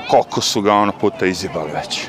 Koliko 0.09 0.41
su 0.41 0.61
ga 0.61 0.73
ono 0.73 0.91
puta 0.91 1.25
izjebali 1.25 1.71
već. 1.71 2.07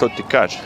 to 0.00 0.08
ti 0.08 0.22
kaže. 0.28 0.58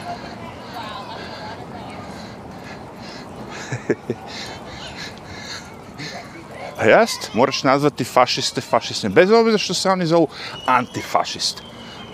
A 6.79 6.85
jest, 6.85 7.31
moraš 7.35 7.62
nazvati 7.62 8.05
fašiste 8.05 8.61
fašiste, 8.61 9.09
bez 9.09 9.31
obzira 9.31 9.59
što 9.59 9.75
se 9.75 9.91
oni 9.91 10.07
zovu 10.07 10.29
antifašiste. 10.67 11.62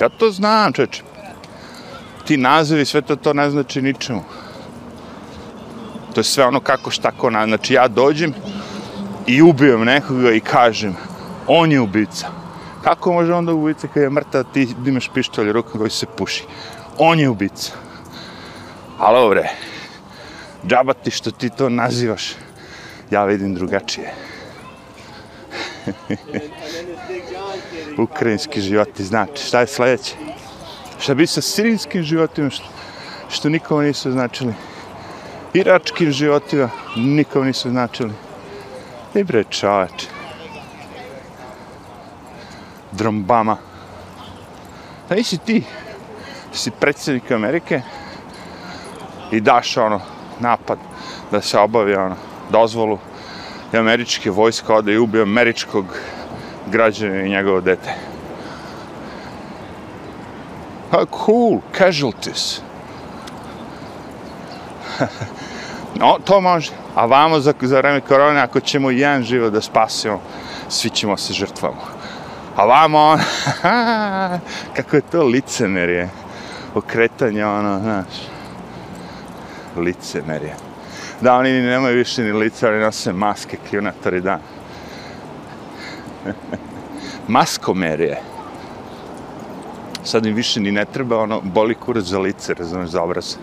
Ja 0.01 0.09
to 0.09 0.31
znam, 0.31 0.73
čeče. 0.73 1.14
Ti 2.27 2.37
nazivi, 2.37 2.85
sve 2.85 3.03
to, 3.03 3.17
to 3.17 3.33
ne 3.33 3.51
znači 3.51 3.83
ničemu. 3.83 4.23
To 6.15 6.21
je 6.21 6.25
sve 6.25 6.45
ono 6.45 6.61
kako 6.61 6.91
šta 6.91 7.11
ko 7.11 7.31
na... 7.31 7.47
Znači 7.47 7.75
ja 7.75 7.89
dođem 7.89 8.35
i 9.27 9.43
ubijem 9.43 9.85
nekoga 9.85 10.33
i 10.33 10.41
kažem, 10.41 10.97
on 11.47 11.73
je 11.73 11.81
ubica. 11.81 12.29
Kako 12.85 13.13
može 13.13 13.33
onda 13.35 13.53
ubica 13.53 13.89
kada 13.89 14.01
je 14.01 14.11
mrtav, 14.11 14.45
ti 14.53 14.69
imaš 14.87 15.11
pištolj 15.15 15.53
rukom 15.53 15.79
koji 15.79 15.91
se 15.91 16.07
puši? 16.07 16.45
on 16.99 17.21
je 17.21 17.29
ubica. 17.29 17.73
Ali 18.99 19.19
ovre, 19.19 19.51
džaba 20.67 20.93
ti 20.93 21.11
što 21.11 21.31
ti 21.31 21.51
to 21.51 21.69
nazivaš, 21.69 22.33
ja 23.11 23.25
vidim 23.25 23.55
drugačije. 23.55 24.15
Ukrajinski 27.99 28.61
životi 28.61 29.05
znači, 29.05 29.47
šta 29.47 29.61
je 29.61 29.67
sljedeće? 29.67 30.15
Šta 31.05 31.15
bi 31.15 31.27
sa 31.27 31.41
sirijskim 31.41 32.03
životima 32.03 32.51
što, 32.51 32.65
što 33.29 33.49
nikome 33.49 33.87
nisu 33.87 34.13
značili? 34.13 34.55
Iračkim 35.55 36.11
životima 36.11 36.71
nikome 36.97 37.47
nisu 37.47 37.71
značili. 37.71 38.13
I 39.15 39.25
bre 39.25 39.45
čoveč. 39.51 40.07
Drombama. 42.93 43.57
Da 45.09 45.15
nisi 45.15 45.39
ti 45.39 45.63
si 46.53 46.71
predsjednik 46.71 47.31
Amerike 47.31 47.83
i 49.33 49.41
daš 49.41 49.77
ono 49.77 50.01
napad 50.41 50.79
da 51.31 51.41
se 51.41 51.59
obavi 51.59 51.95
ono 51.95 52.17
dozvolu 52.51 52.99
i 53.75 53.77
američke 53.77 54.31
vojska 54.31 54.75
ode 54.75 54.93
i 54.93 54.99
ubije 54.99 55.23
američkog 55.23 55.85
građana 56.67 57.23
i 57.23 57.31
njegovo 57.31 57.61
dete. 57.61 58.14
How 60.95 61.07
cool, 61.07 61.61
casualties. 61.79 62.61
no, 66.01 66.19
to 66.25 66.41
može. 66.41 66.73
A 66.95 67.07
vamo 67.07 67.41
za, 67.41 67.55
za 67.61 67.79
vreme 67.79 68.01
korone, 68.01 68.41
ako 68.41 68.61
ćemo 68.61 68.91
jedan 68.91 69.23
život 69.23 69.53
da 69.53 69.61
spasimo, 69.61 70.21
svi 70.69 70.91
ćemo 70.91 71.17
se 71.17 71.33
žrtvamo. 71.33 71.81
A 72.57 72.65
vamo, 72.65 72.99
ono, 72.99 73.23
kako 74.77 74.97
je 74.97 75.03
to 75.03 75.23
licemerje 75.23 76.09
okretanje, 76.75 77.47
ono, 77.47 77.81
znaš, 77.81 78.07
licemerje. 79.77 80.55
Da, 81.21 81.37
oni 81.37 81.63
nemaju 81.63 81.97
više 81.97 82.23
ni 82.23 82.33
lica, 82.33 82.69
oni 82.69 82.79
nose 82.79 83.13
maske, 83.13 83.57
kljunatori, 83.71 84.21
da. 84.21 84.39
Maskomerije. 87.29 88.34
Sad 90.05 90.27
im 90.27 90.35
više 90.35 90.61
ni 90.61 90.73
ne 90.73 90.85
treba, 90.85 91.19
ono, 91.19 91.41
boli 91.41 91.75
kurac 91.75 92.05
za 92.05 92.19
lice, 92.19 92.55
razumeš, 92.55 92.91
za 92.91 93.03
obraz. 93.03 93.37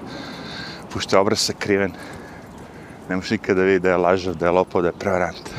Pušte 0.94 1.18
obraz 1.18 1.40
sakriven. 1.40 1.92
Ne 3.10 3.16
možeš 3.16 3.32
nikada 3.32 3.62
vidjeti 3.62 3.84
da 3.84 3.90
je 3.90 3.98
lažav, 3.98 4.36
da 4.36 4.46
je 4.46 4.52
lopao, 4.52 4.82
da 4.82 4.88
je 4.88 5.00
prevarant. 5.00 5.50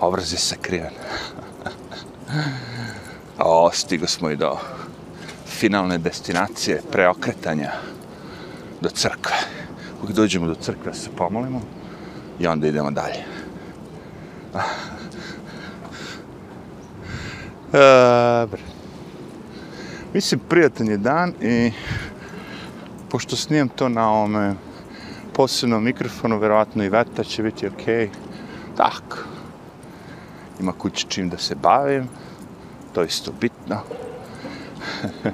Obraz 0.00 0.32
je 0.32 0.38
sakriven. 0.38 0.94
o, 3.38 3.70
stigo 3.72 4.06
smo 4.06 4.30
i 4.30 4.36
do 4.36 4.56
finalne 5.46 5.98
destinacije 5.98 6.82
preokretanja 6.92 7.70
do 8.80 8.88
crkve. 8.88 9.36
Uvijek 10.02 10.16
dođemo 10.16 10.46
do 10.46 10.54
crkve, 10.54 10.94
se 10.94 11.10
pomolimo 11.16 11.60
i 12.38 12.46
onda 12.46 12.66
idemo 12.66 12.90
dalje. 12.90 13.24
Dobre. 17.72 18.73
Mislim, 20.14 20.40
prijatan 20.48 20.88
je 20.88 20.96
dan 20.96 21.32
i 21.40 21.72
pošto 23.10 23.36
snijem 23.36 23.68
to 23.68 23.88
na 23.88 24.10
ovome 24.10 24.54
posebnom 25.32 25.84
mikrofonu, 25.84 26.38
verovatno 26.38 26.84
i 26.84 26.88
veta 26.88 27.24
će 27.24 27.42
biti 27.42 27.66
okej. 27.66 28.10
Okay. 28.76 28.94
Ima 30.60 30.72
kući 30.72 31.06
čim 31.08 31.28
da 31.28 31.38
se 31.38 31.54
bavim. 31.54 32.08
To 32.92 33.00
je 33.00 33.06
isto 33.06 33.32
bitno. 33.40 33.80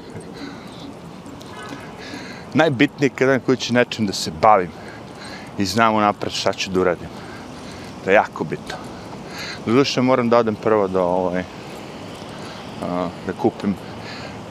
Najbitnije 2.55 3.07
je 3.07 3.17
kada 3.17 3.33
na 3.33 3.41
kući 3.41 3.75
nečem 3.75 4.07
da 4.07 4.13
se 4.13 4.33
bavim 4.43 4.71
i 5.59 5.65
znam 5.65 5.95
unapred 5.95 6.33
šta 6.33 6.53
ću 6.53 6.71
da 6.71 6.81
uradim. 6.81 7.09
To 8.05 8.11
je 8.11 8.15
jako 8.15 8.45
bitno. 8.45 8.77
Doduše 9.67 10.03
moram 10.03 10.29
da 10.29 10.39
odem 10.39 10.55
prvo 10.55 10.89
do 10.89 11.03
ovaj, 11.03 11.45
da 13.27 13.33
kupim. 13.39 13.90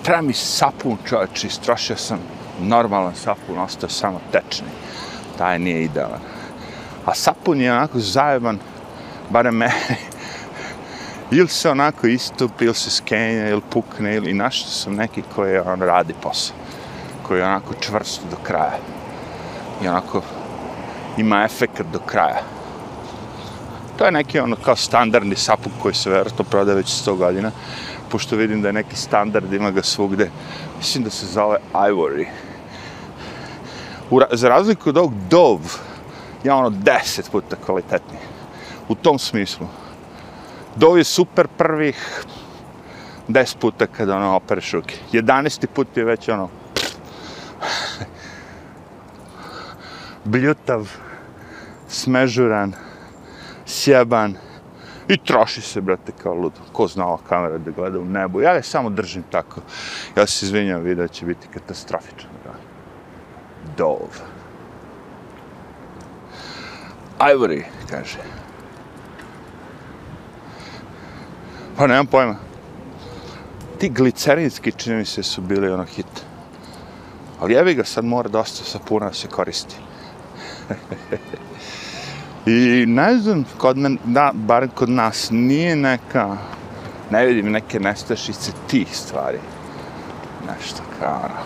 Treba 0.03 0.21
mi 0.21 0.33
sapun 0.33 0.97
čovječ, 1.05 1.43
istrošio 1.43 1.97
sam 1.97 2.19
normalan 2.61 3.15
sapun, 3.15 3.59
ostao 3.59 3.89
samo 3.89 4.19
tečni. 4.31 4.67
Taj 5.37 5.59
nije 5.59 5.83
idealan. 5.83 6.19
A 7.05 7.15
sapun 7.15 7.61
je 7.61 7.73
onako 7.73 7.99
zajeban, 7.99 8.59
barem 9.29 9.55
meni. 9.55 9.73
ili 11.31 11.47
se 11.47 11.69
onako 11.69 12.07
istupi, 12.07 12.65
ili 12.65 12.75
se 12.75 12.89
skenja, 12.89 13.49
ili 13.49 13.61
pukne, 13.69 14.15
ili 14.15 14.33
našao 14.33 14.69
sam 14.69 14.95
neki 14.95 15.23
koji 15.35 15.57
on 15.57 15.81
radi 15.81 16.13
posao. 16.21 16.55
Koji 17.23 17.39
je 17.39 17.45
onako 17.45 17.73
čvrsto 17.79 18.21
do 18.31 18.37
kraja. 18.43 18.79
I 19.83 19.87
onako 19.87 20.21
ima 21.17 21.43
efekt 21.43 21.81
do 21.93 21.99
kraja. 21.99 22.41
To 23.97 24.05
je 24.05 24.11
neki 24.11 24.39
ono 24.39 24.55
kao 24.55 24.75
standardni 24.75 25.35
sapun 25.35 25.71
koji 25.81 25.93
se 25.93 26.09
vjerojatno 26.09 26.45
prodaje 26.45 26.75
već 26.75 26.87
100 26.87 27.17
godina 27.17 27.51
pošto 28.11 28.35
vidim 28.35 28.61
da 28.61 28.69
je 28.69 28.73
neki 28.73 28.95
standard, 28.95 29.53
ima 29.53 29.71
ga 29.71 29.83
svugde. 29.83 30.29
Mislim 30.77 31.03
da 31.03 31.09
se 31.09 31.25
zove 31.25 31.57
Ivory. 31.73 32.25
U, 34.09 34.19
za 34.31 34.49
razliku 34.49 34.89
od 34.89 34.97
ovog 34.97 35.13
Dove, 35.29 35.69
ja 36.43 36.55
ono 36.55 36.69
deset 36.69 37.31
puta 37.31 37.55
kvalitetniji. 37.65 38.21
U 38.89 38.95
tom 38.95 39.19
smislu. 39.19 39.67
Dove 40.75 40.99
je 40.99 41.03
super 41.03 41.47
prvih 41.47 42.23
deset 43.27 43.59
puta 43.59 43.87
kada 43.87 44.15
ono 44.15 44.35
opereš 44.35 44.71
ruke. 44.71 44.95
Jedanesti 45.11 45.67
put 45.67 45.97
je 45.97 46.05
već 46.05 46.29
ono 46.29 46.49
bljutav, 50.23 50.89
smežuran, 51.87 52.73
sjeban, 53.65 54.35
I 55.09 55.17
troši 55.17 55.61
se, 55.61 55.81
brate, 55.81 56.11
kao 56.23 56.33
ludo. 56.33 56.59
Ko 56.71 56.87
zna 56.87 57.07
ova 57.07 57.17
kamera 57.29 57.57
da 57.57 57.71
gleda 57.71 57.99
u 57.99 58.05
nebu? 58.05 58.41
Ja 58.41 58.51
je 58.51 58.63
samo 58.63 58.89
držim 58.89 59.23
tako. 59.31 59.61
Ja 60.17 60.27
se 60.27 60.45
izvinjam, 60.45 60.81
video 60.81 61.07
će 61.07 61.25
biti 61.25 61.47
katastrofičan. 61.53 62.29
Dov. 63.77 64.21
Ivory, 67.19 67.63
kaže. 67.89 68.17
Pa 71.77 71.87
nemam 71.87 72.05
pojma. 72.05 72.35
Ti 73.79 73.89
glicerinski, 73.89 74.71
čini 74.71 74.95
mi 74.95 75.05
se, 75.05 75.23
su 75.23 75.41
bili 75.41 75.71
ono 75.71 75.85
hit. 75.85 76.25
Ali 77.39 77.53
jevi 77.53 77.73
ga, 77.73 77.83
sad 77.83 78.05
mora 78.05 78.29
dosta 78.29 78.63
sapuna 78.63 79.13
se 79.13 79.27
koristi. 79.27 79.75
I 82.45 82.85
ne 82.87 83.17
znam, 83.17 83.45
kod 83.57 83.77
men, 83.77 83.97
da, 84.05 84.31
bar 84.33 84.67
kod 84.75 84.89
nas, 84.89 85.27
nije 85.31 85.75
neka, 85.75 86.37
ne 87.11 87.25
vidim 87.25 87.51
neke 87.51 87.79
nestašice 87.79 88.51
tih 88.67 88.97
stvari. 88.97 89.39
Nešto 90.47 90.83
kao 90.99 91.15
ono, 91.15 91.39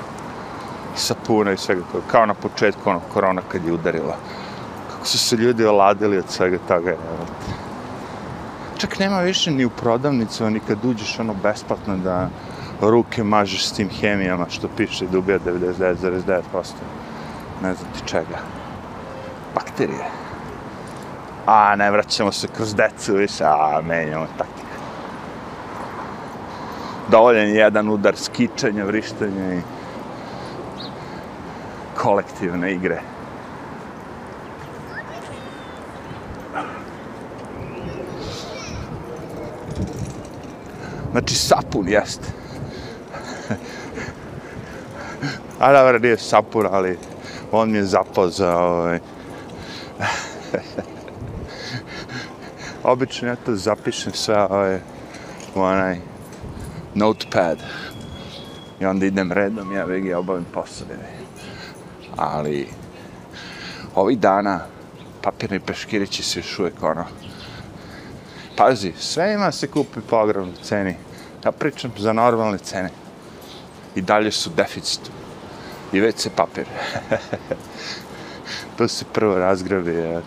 sapuna 0.95 1.51
i 1.51 1.57
svega 1.57 1.81
toga, 1.91 2.03
kao 2.07 2.25
na 2.25 2.33
početku 2.33 2.89
ono 2.89 2.99
korona 3.13 3.41
kad 3.47 3.65
je 3.65 3.73
udarila. 3.73 4.17
Kako 4.91 5.05
su 5.05 5.17
se 5.17 5.35
ljudi 5.35 5.65
oladili 5.65 6.17
od 6.17 6.29
svega 6.29 6.57
toga, 6.67 6.89
evo. 6.89 7.25
Čak 8.77 8.99
nema 8.99 9.19
više 9.19 9.51
ni 9.51 9.65
u 9.65 9.69
prodavnicu, 9.69 10.49
ni 10.49 10.59
kad 10.59 10.85
uđeš 10.85 11.19
ono 11.19 11.33
besplatno 11.43 11.97
da 11.97 12.29
ruke 12.81 13.23
mažeš 13.23 13.65
s 13.65 13.73
tim 13.73 13.89
hemijama 13.89 14.45
što 14.49 14.67
piše 14.77 15.05
da 15.07 15.17
ubija 15.17 15.39
99,9%. 15.39 16.41
Ne 17.63 17.73
znam 17.73 17.91
ti 17.93 18.07
čega. 18.07 18.39
Bakterije 19.55 20.23
a 21.45 21.75
ne 21.75 21.91
vraćamo 21.91 22.31
se 22.31 22.47
kroz 22.47 22.75
decu 22.75 23.13
više, 23.13 23.43
a 23.43 23.81
menjamo 23.87 24.25
taktika. 24.37 24.63
Dovoljen 27.11 27.49
je 27.49 27.55
jedan 27.55 27.89
udar 27.89 28.15
skičanja, 28.15 28.85
vrištanja 28.85 29.53
i 29.53 29.61
kolektivne 31.97 32.73
igre. 32.73 33.01
Znači, 41.11 41.35
sapun 41.35 41.89
jeste. 41.89 42.27
a 45.59 45.73
dobro, 45.73 45.99
nije 45.99 46.17
sapun, 46.17 46.67
ali 46.71 46.97
on 47.51 47.71
mi 47.71 47.77
je 47.77 47.85
zapao 47.85 48.29
za 48.29 48.57
ovaj 48.57 48.99
obično 52.83 53.27
ja 53.27 53.35
to 53.35 53.55
zapišem 53.55 54.13
sa 54.13 54.47
ove, 54.49 54.81
u 55.55 55.61
onaj 55.61 55.99
notepad. 56.95 57.57
I 58.79 58.85
onda 58.85 59.05
idem 59.05 59.31
redom, 59.31 59.73
ja 59.73 59.85
vegi 59.85 60.13
obavim 60.13 60.45
posao. 60.53 60.87
Ali 62.17 62.67
ovih 63.95 64.19
dana 64.19 64.59
papirni 65.21 65.59
peškirići 65.59 66.23
se 66.23 66.39
još 66.39 66.59
uvijek 66.59 66.83
ono. 66.83 67.05
Pazi, 68.57 68.93
sve 68.97 69.33
ima 69.33 69.51
se 69.51 69.67
kupi 69.67 69.99
po 70.09 70.17
ogromnoj 70.17 70.55
ceni. 70.63 70.95
Ja 71.45 71.51
pričam 71.51 71.91
za 71.97 72.13
normalne 72.13 72.57
cene. 72.57 72.89
I 73.95 74.01
dalje 74.01 74.31
su 74.31 74.49
deficit. 74.55 75.01
I 75.93 75.99
već 75.99 76.15
se 76.19 76.29
papir. 76.29 76.65
to 78.77 78.87
se 78.87 79.05
prvo 79.13 79.35
razgrabi. 79.35 80.21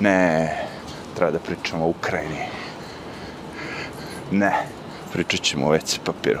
Ne, 0.00 0.71
treba 1.16 1.30
da 1.30 1.38
pričamo 1.38 1.84
o 1.84 1.88
Ukrajini. 1.88 2.44
Ne, 4.30 4.66
pričat 5.12 5.40
ćemo 5.40 5.66
o 5.66 5.72
WC 5.74 5.98
papiru. 6.04 6.40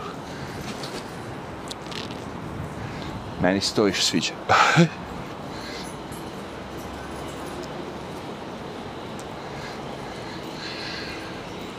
Meni 3.42 3.60
se 3.60 3.74
to 3.74 3.82
više 3.82 4.02
sviđa. 4.02 4.32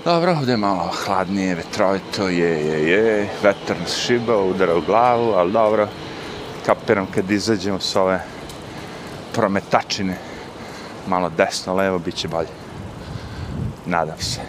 Dobro, 0.06 0.32
ovdje 0.32 0.54
je 0.54 0.58
malo 0.58 0.92
hladnije, 1.06 1.56
vetrovito, 1.56 2.28
je, 2.30 2.66
je, 2.68 2.90
je, 2.90 3.30
vetar 3.44 3.80
nas 3.80 3.98
šiba, 3.98 4.38
udara 4.38 4.76
u 4.76 4.82
glavu, 4.82 5.32
ali 5.32 5.52
dobro, 5.52 5.88
kapiram 6.66 7.08
kad 7.16 7.32
izađemo 7.32 7.80
s 7.80 7.96
ove 7.96 8.20
prometačine, 9.34 10.18
malo 11.08 11.30
desno, 11.30 11.76
levo, 11.76 12.00
bit 12.00 12.16
će 12.16 12.28
bolje. 12.28 12.63
Nadam 13.86 14.18
se. 14.20 14.42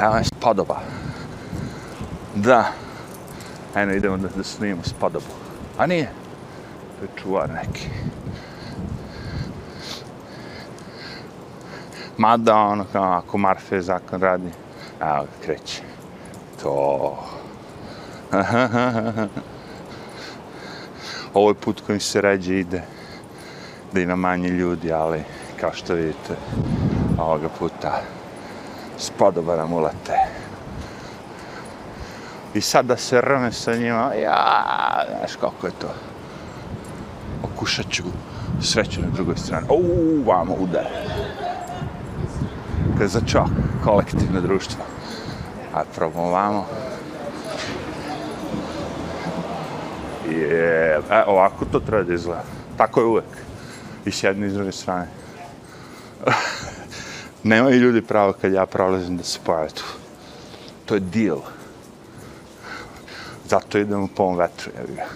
Evo 0.00 0.16
je 0.16 0.24
spodoba. 0.24 0.80
Da. 2.34 2.64
Eno, 3.74 3.92
idemo 3.92 4.16
da, 4.16 4.28
da 4.28 4.44
snimimo 4.44 4.82
spodobu. 4.82 5.26
A 5.78 5.86
nije. 5.86 6.10
To 6.98 7.04
je 7.04 7.08
čuvar 7.22 7.50
neki. 7.50 7.88
Mada, 12.18 12.56
ono, 12.56 12.84
kao, 12.92 13.12
ako 13.12 13.38
Marfe 13.38 13.80
zakon 13.80 14.20
radi, 14.20 14.50
evo 15.00 15.22
ga, 15.22 15.44
kreće. 15.44 15.82
To. 16.62 17.18
Ovo 21.34 21.50
je 21.50 21.54
put 21.54 21.80
kojim 21.86 22.00
se 22.00 22.20
ređe 22.20 22.58
ide, 22.58 22.82
da 23.92 24.00
ima 24.00 24.16
manje 24.16 24.48
ljudi, 24.48 24.92
ali 24.92 25.22
kao 25.64 25.72
što 25.72 25.94
vidite 25.94 26.36
ovoga 27.18 27.48
puta 27.58 28.00
s 28.98 29.10
podobara 29.10 29.64
ulete 29.64 30.12
i 32.54 32.60
sad 32.60 32.86
da 32.86 32.96
se 32.96 33.20
rme 33.20 33.52
sa 33.52 33.74
njima 33.74 34.12
ja, 34.22 35.04
znaš 35.18 35.36
kako 35.36 35.66
je 35.66 35.72
to 35.72 35.88
okušat 37.42 37.86
ću 37.90 38.02
sreću 38.62 39.00
na 39.00 39.06
drugoj 39.08 39.36
strani 39.36 39.66
uuu, 39.70 40.24
vamo 40.26 40.54
udar 40.54 40.86
Kad 42.98 43.08
za 43.08 43.20
kolektivno 43.84 44.40
društvo. 44.40 44.84
A 45.74 45.82
probamo. 45.94 46.66
Je, 50.30 51.00
e, 51.10 51.24
ovako 51.26 51.64
to 51.64 51.80
treba 51.80 52.02
da 52.02 52.14
izgleda. 52.14 52.44
Tako 52.76 53.00
je 53.00 53.06
uvek. 53.06 53.24
I 54.04 54.10
s 54.10 54.22
jedne 54.22 54.46
i 54.46 54.50
s 54.50 54.54
druge 54.54 54.72
strane. 54.72 55.23
Nemaju 57.42 57.80
ljudi 57.80 58.02
pravo 58.02 58.32
kad 58.32 58.52
ja 58.52 58.66
prolazim 58.66 59.16
da 59.16 59.24
se 59.24 59.38
pojave 59.44 59.68
tu. 59.68 59.84
To 60.86 60.94
je 60.94 61.00
deal. 61.00 61.38
Zato 63.48 63.78
idem 63.78 64.08
po 64.08 64.22
ovom 64.22 64.36
vetru, 64.36 64.70
jevi 64.78 64.94
ga. 64.94 65.06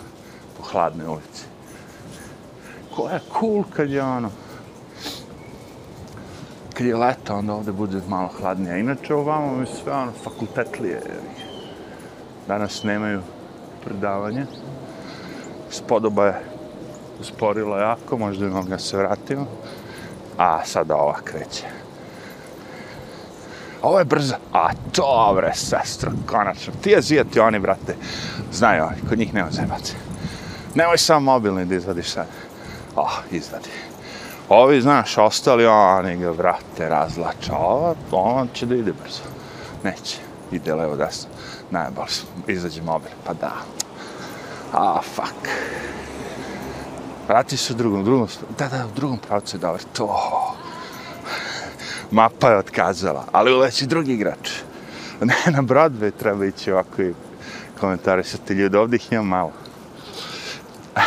Po 0.57 0.63
hladnoj 0.63 1.07
ulici. 1.07 1.45
Ko 2.97 3.09
je 3.09 3.21
cool 3.39 3.65
kad 3.77 3.91
je 3.91 4.03
ono... 4.03 4.31
Kad 6.75 6.87
je 6.87 6.97
leto, 6.97 7.35
onda 7.35 7.55
ovde 7.55 7.73
bude 7.73 8.01
malo 8.09 8.29
hladnije. 8.29 8.81
Inače, 8.81 9.15
ovamo 9.15 9.57
mi 9.57 9.67
sve 9.67 9.93
ono 9.93 10.13
fakultetlije, 10.25 10.93
jevi 10.93 11.29
ga. 11.37 11.49
Danas 12.49 12.83
nemaju 12.83 13.21
predavanje. 13.85 14.47
Spodoba 15.71 16.27
je 16.27 16.43
usporila 17.21 17.79
jako, 17.79 18.19
možda 18.19 18.47
imam 18.47 18.67
ga 18.67 18.79
se 18.79 18.97
vratimo. 18.97 19.47
A, 20.39 20.65
sada 20.65 20.97
ova 20.97 21.21
kreće. 21.25 21.65
Ovo 23.83 23.99
je 23.99 24.05
brzo. 24.05 24.35
A 24.53 24.71
to, 24.93 25.33
bre, 25.37 25.53
sestro, 25.55 26.13
konačno. 26.27 26.73
Ti 26.83 26.97
azijati, 26.97 27.41
oni, 27.41 27.59
brate, 27.59 27.97
znaju 28.53 28.85
oni, 28.85 29.09
kod 29.09 29.19
njih 29.19 29.35
nema 29.35 29.51
zebaca. 29.51 29.95
Nemoj 30.75 30.99
samo 30.99 31.21
mobilni 31.21 31.65
da 31.65 31.75
izvadiš 31.75 32.09
sad. 32.11 32.27
Oh, 32.97 33.19
izvadi. 33.31 33.71
Ovi, 34.49 34.81
znaš, 34.81 35.19
ostali, 35.19 35.67
oni 35.67 36.17
ga, 36.17 36.33
brate, 36.33 36.89
razlača. 36.89 37.57
Ovo, 37.57 37.95
on 38.11 38.49
će 38.53 38.67
da 38.67 38.75
ide 38.75 38.93
brzo. 38.93 39.23
Neće. 39.85 40.19
Ide 40.53 40.75
levo 40.75 40.97
desno. 40.97 41.29
Najbolj, 41.71 42.07
izađe 42.47 42.83
mobil. 42.83 43.11
Pa 43.25 43.35
da. 43.35 43.53
A, 44.73 44.93
oh, 44.93 45.05
fuck. 45.05 45.49
Vrati 47.29 47.57
se 47.57 47.73
u 47.73 47.77
drugom, 47.77 48.05
drugom, 48.05 48.29
da, 48.59 48.69
da, 48.69 48.87
u 48.87 48.91
drugom 48.97 49.19
pravcu 49.19 49.57
je 49.57 49.61
dobro. 49.61 49.83
To. 49.93 50.57
Mapa 52.11 52.51
je 52.51 52.57
otkazala, 52.57 53.25
ali 53.33 53.53
uleći 53.53 53.87
drugi 53.87 54.13
igrač. 54.13 54.51
Ne, 55.21 55.35
na 55.47 55.63
Broadway 55.63 56.11
treba 56.19 56.47
ići 56.47 56.73
ovako 56.73 57.03
i 57.03 57.15
komentarisati 57.81 58.55
ljudi. 58.55 58.77
Ovdje 58.77 58.97
ih 58.97 59.13
ima 59.13 59.23
malo. 59.23 59.53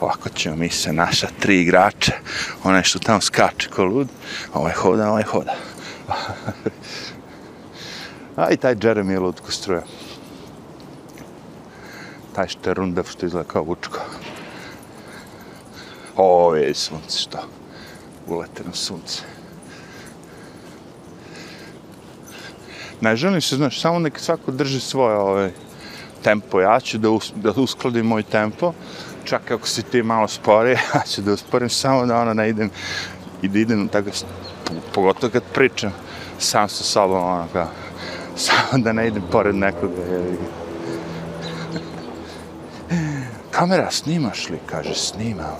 ovako 0.00 0.28
ćemo 0.28 0.56
mi 0.56 0.70
se 0.70 0.92
naša 0.92 1.26
tri 1.40 1.60
igrača. 1.60 2.12
Onaj 2.64 2.82
što 2.82 2.98
tamo 2.98 3.20
skače 3.20 3.68
ko 3.68 3.84
lud. 3.84 4.08
Ovaj 4.54 4.72
hoda, 4.72 5.10
ovaj 5.10 5.22
hoda. 5.22 5.54
A 8.36 8.50
i 8.50 8.56
taj 8.56 8.74
Jeremy 8.74 9.10
je 9.10 9.18
lud 9.18 9.40
ko 9.40 9.52
struja 9.52 9.82
taj 12.34 12.48
šterundav 12.48 13.04
što 13.04 13.26
izgleda 13.26 13.48
kao 13.48 13.62
vučko. 13.62 13.98
O, 16.16 16.54
je 16.54 16.74
sunce 16.74 17.18
što. 17.18 17.38
Uleteno 18.26 18.72
sunce. 18.72 19.22
Ne 23.00 23.16
želim 23.16 23.40
se, 23.40 23.56
znaš, 23.56 23.80
samo 23.80 23.98
nek 23.98 24.18
svako 24.18 24.50
drži 24.50 24.80
svoje 24.80 25.16
ovaj, 25.16 25.50
tempo. 26.22 26.60
Ja 26.60 26.80
ću 26.80 26.98
da, 26.98 27.10
us, 27.10 27.32
da 27.36 27.50
uskladim 27.50 28.06
moj 28.06 28.22
tempo. 28.22 28.72
Čak 29.24 29.50
ako 29.50 29.68
si 29.68 29.82
ti 29.82 30.02
malo 30.02 30.28
sporije, 30.28 30.78
ja 30.94 31.00
ću 31.00 31.22
da 31.22 31.32
usporim 31.32 31.70
samo 31.70 32.06
da 32.06 32.20
ono 32.20 32.34
ne 32.34 32.48
idem 32.48 32.70
i 33.42 33.48
da 33.48 33.58
idem 33.58 33.88
tako, 33.88 34.10
pogotovo 34.94 35.30
kad 35.30 35.42
pričam 35.54 35.92
sam 36.38 36.68
sa 36.68 36.84
sobom, 36.84 37.22
ono 37.24 37.46
kao, 37.52 37.68
samo 38.36 38.82
da 38.82 38.92
ne 38.92 39.06
idem 39.08 39.22
pored 39.30 39.54
nekoga. 39.54 40.02
Je, 40.02 40.36
kamera, 43.62 43.90
snimaš 43.90 44.48
li? 44.50 44.58
Kaže, 44.66 44.94
snimam. 44.94 45.56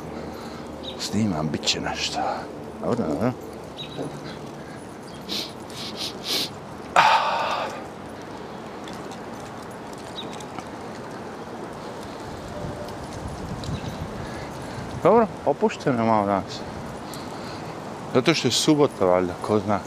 Snimam, 0.99 1.49
bit 1.53 1.62
će 1.62 1.81
nešto. 1.81 2.19
Dobro, 2.81 3.07
dobro. 3.07 3.33
Dobro, 15.03 15.27
opušteno 15.47 15.99
je 15.99 16.07
malo 16.07 16.27
danas. 16.27 16.61
Zato 18.15 18.35
što 18.35 18.49
je 18.49 18.53
subota, 18.53 19.05
valjda, 19.05 19.35
ko 19.47 19.59
zna. 19.59 19.79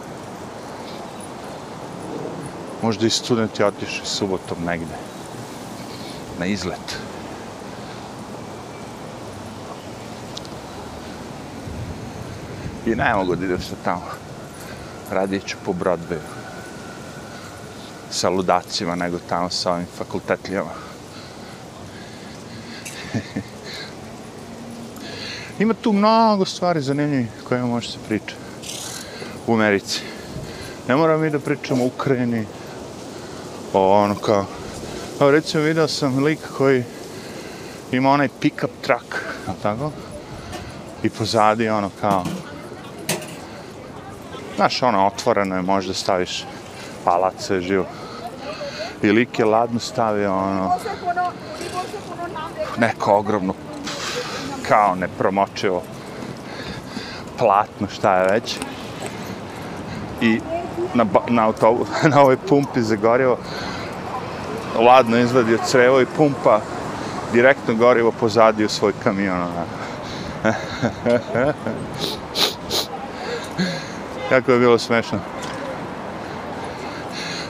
Možda 2.81 3.07
i 3.07 3.09
studenti 3.09 3.63
otišli 3.63 4.05
subotom 4.05 4.57
negde. 4.65 4.95
Na 6.39 6.45
izlet. 6.45 7.14
I 12.85 12.95
ne 12.95 13.15
mogu 13.15 13.35
da 13.35 13.45
idem 13.45 13.61
sa 13.61 13.75
tamo. 13.83 14.05
Radije 15.11 15.41
ću 15.41 15.57
po 15.65 15.73
Broadwayu. 15.73 16.19
Sa 18.09 18.29
ludacima 18.29 18.95
nego 18.95 19.19
tamo 19.29 19.49
sa 19.49 19.71
ovim 19.71 19.85
fakultetljama. 19.97 20.71
Ima 25.59 25.73
tu 25.73 25.93
mnogo 25.93 26.45
stvari 26.45 26.81
zanimljivih 26.81 27.29
koje 27.47 27.61
može 27.61 27.91
se 27.91 27.97
pričati 28.07 28.35
u 29.47 29.53
Americi. 29.53 30.01
Ne 30.87 30.95
moram 30.95 31.21
mi 31.21 31.29
da 31.29 31.39
pričam 31.39 31.81
o 31.81 31.85
Ukrajini, 31.85 32.45
o 33.73 34.03
ono 34.03 34.15
kao... 34.15 34.45
Evo 35.21 35.31
recimo 35.31 35.63
video 35.63 35.87
sam 35.87 36.23
lik 36.23 36.39
koji 36.57 36.83
ima 37.91 38.09
onaj 38.11 38.29
pick-up 38.41 38.69
truck, 38.81 39.15
tako? 39.61 39.91
I 41.03 41.09
pozadi 41.09 41.69
ono 41.69 41.89
kao 42.01 42.23
Znaš, 44.55 44.83
ono, 44.83 45.07
otvoreno 45.07 45.55
je, 45.55 45.61
možda 45.61 45.93
staviš 45.93 46.45
palace, 47.05 47.61
živo. 47.61 47.85
I 49.01 49.11
lik 49.11 49.39
je 49.39 49.45
ladno 49.45 49.79
stavio, 49.79 50.37
ono, 50.37 50.71
neko 52.77 53.13
ogromno, 53.15 53.53
kao 54.67 54.95
nepromočivo 54.95 55.83
platno, 57.37 57.87
šta 57.87 58.15
je 58.15 58.31
već. 58.31 58.57
I 60.21 60.39
na, 60.93 61.05
na, 61.27 61.45
autobu, 61.45 61.85
na 62.11 62.21
ovoj 62.21 62.37
pumpi 62.37 62.81
za 62.81 62.95
gorivo, 62.95 63.37
ladno 64.79 65.17
izvadio 65.17 65.57
crevo 65.65 66.01
i 66.01 66.05
pumpa 66.05 66.59
direktno 67.33 67.73
gorivo 67.73 68.11
pozadi 68.11 68.65
u 68.65 68.69
svoj 68.69 68.93
kamion. 69.03 69.41
Ono. 69.41 69.65
Kako 74.29 74.51
je 74.51 74.59
bilo 74.59 74.77
smešno. 74.77 75.19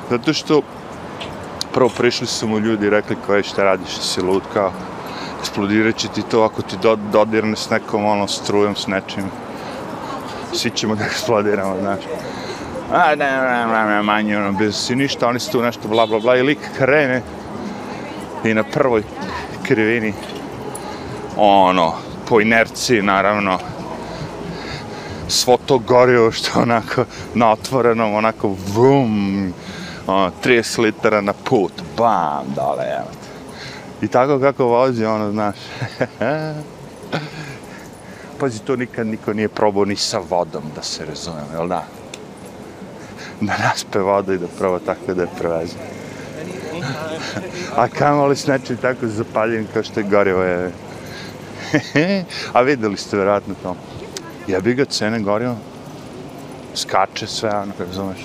Zato 0.09 0.33
što 0.33 0.61
prvo 1.73 1.89
prišli 1.97 2.27
su 2.27 2.47
mu 2.47 2.59
ljudi 2.59 2.85
i 2.85 2.89
rekli 2.89 3.15
kao 3.27 3.43
šta 3.43 3.63
radiš, 3.63 3.97
si 3.99 4.21
lud 4.21 4.43
kao 4.53 4.71
eksplodirat 5.39 5.95
će 5.95 6.07
ti 6.07 6.21
to 6.21 6.43
ako 6.43 6.61
ti 6.61 6.75
do, 6.81 6.95
dodirne 6.95 7.55
s 7.55 7.69
nekom 7.69 8.05
ono 8.05 8.27
strujom 8.27 8.75
s 8.75 8.88
nečim. 8.88 9.23
Svi 10.53 10.69
ćemo 10.69 10.95
da 10.95 11.05
eksplodiramo, 11.05 11.75
znaš. 11.79 11.99
A 12.93 13.15
ne, 13.15 13.31
ne, 13.31 13.65
ne, 13.65 13.85
ne, 13.85 14.01
manje 14.01 14.38
ono, 14.38 14.51
bez 14.51 14.75
si 14.75 14.95
ništa, 14.95 15.27
oni 15.27 15.39
su 15.39 15.51
tu 15.51 15.61
nešto 15.61 15.88
bla 15.88 16.05
bla 16.05 16.19
bla 16.19 16.38
i 16.38 16.43
lik 16.43 16.59
krene 16.77 17.21
i 18.43 18.53
na 18.53 18.63
prvoj 18.63 19.03
krivini 19.63 20.13
ono, 21.38 21.93
po 22.29 22.41
inerciji 22.41 23.01
naravno 23.01 23.59
svo 25.27 25.57
to 25.65 25.77
gorivo 25.77 26.31
što 26.31 26.61
onako 26.61 27.05
na 27.33 27.51
otvorenom, 27.51 28.13
onako 28.13 28.55
vum, 28.73 29.53
ono, 30.07 30.31
30 30.43 30.79
litara 30.79 31.21
na 31.21 31.33
put, 31.33 31.71
bam, 31.97 32.45
dole, 32.55 32.85
evo 32.99 33.09
I 34.01 34.07
tako 34.07 34.39
kako 34.39 34.65
vozi, 34.65 35.05
ono, 35.05 35.31
znaš, 35.31 35.55
pazi, 38.39 38.59
to 38.59 38.75
nikad 38.75 39.07
niko 39.07 39.33
nije 39.33 39.49
probao 39.49 39.85
ni 39.85 39.95
sa 39.95 40.19
vodom, 40.29 40.63
da 40.75 40.83
se 40.83 41.05
razumijem, 41.05 41.47
jel 41.53 41.67
da? 41.67 41.83
Da 43.41 43.57
naspe 43.57 43.99
vodu 43.99 44.33
i 44.33 44.38
da 44.38 44.47
proba 44.47 44.79
tako 44.79 45.13
da 45.13 45.21
je 45.21 45.27
preveze. 45.39 45.77
A 47.77 47.88
kamo 47.88 48.27
li 48.27 48.35
s 48.35 48.47
nečim 48.47 48.77
tako 48.77 49.07
zapaljen 49.07 49.67
kao 49.73 49.83
što 49.83 49.99
je 49.99 50.09
gorivo, 50.09 50.43
je. 50.43 50.71
A 52.53 52.61
videli 52.61 52.97
ste 52.97 53.17
vjerojatno 53.17 53.55
to 53.63 53.75
jebi 54.47 54.73
ga 54.73 54.86
cene 54.86 55.19
goriva, 55.19 55.55
skače 56.75 57.27
sve, 57.27 57.49
ono, 57.49 57.73
kako 57.77 57.91
zumeš, 57.93 58.19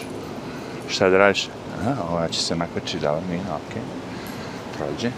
šta 0.88 1.08
da 1.08 1.18
radiš? 1.18 1.48
Aha, 1.80 1.94
ova 2.10 2.28
će 2.28 2.42
se 2.42 2.56
nakvaći, 2.56 2.98
da 2.98 3.20
mi, 3.30 3.36
ok, 3.36 3.82
prođe. 4.76 5.10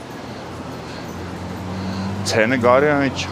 Cene 2.25 2.59
goriva, 2.59 3.01
mi 3.01 3.11
ću. 3.11 3.29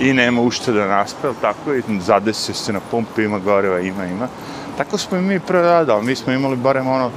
i 0.00 0.12
nema 0.12 0.40
ušteda 0.40 0.86
naspe, 0.86 1.28
tako 1.40 1.74
i 1.74 1.82
zadesio 2.00 2.54
se 2.54 2.72
na 2.72 2.80
pumpi, 2.90 3.22
ima 3.22 3.38
goriva, 3.38 3.80
ima, 3.80 4.06
ima. 4.06 4.28
Tako 4.76 4.98
smo 4.98 5.18
i 5.18 5.20
mi 5.20 5.40
predadali, 5.40 6.04
mi 6.04 6.16
smo 6.16 6.32
imali 6.32 6.56
barem 6.56 6.88
ono, 6.88 7.10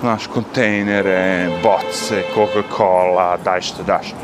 znaš, 0.00 0.26
kontejnere, 0.26 1.48
boce, 1.62 2.22
Coca-Cola, 2.34 3.36
daj 3.44 3.60
što 3.60 3.82
daš. 3.82 4.14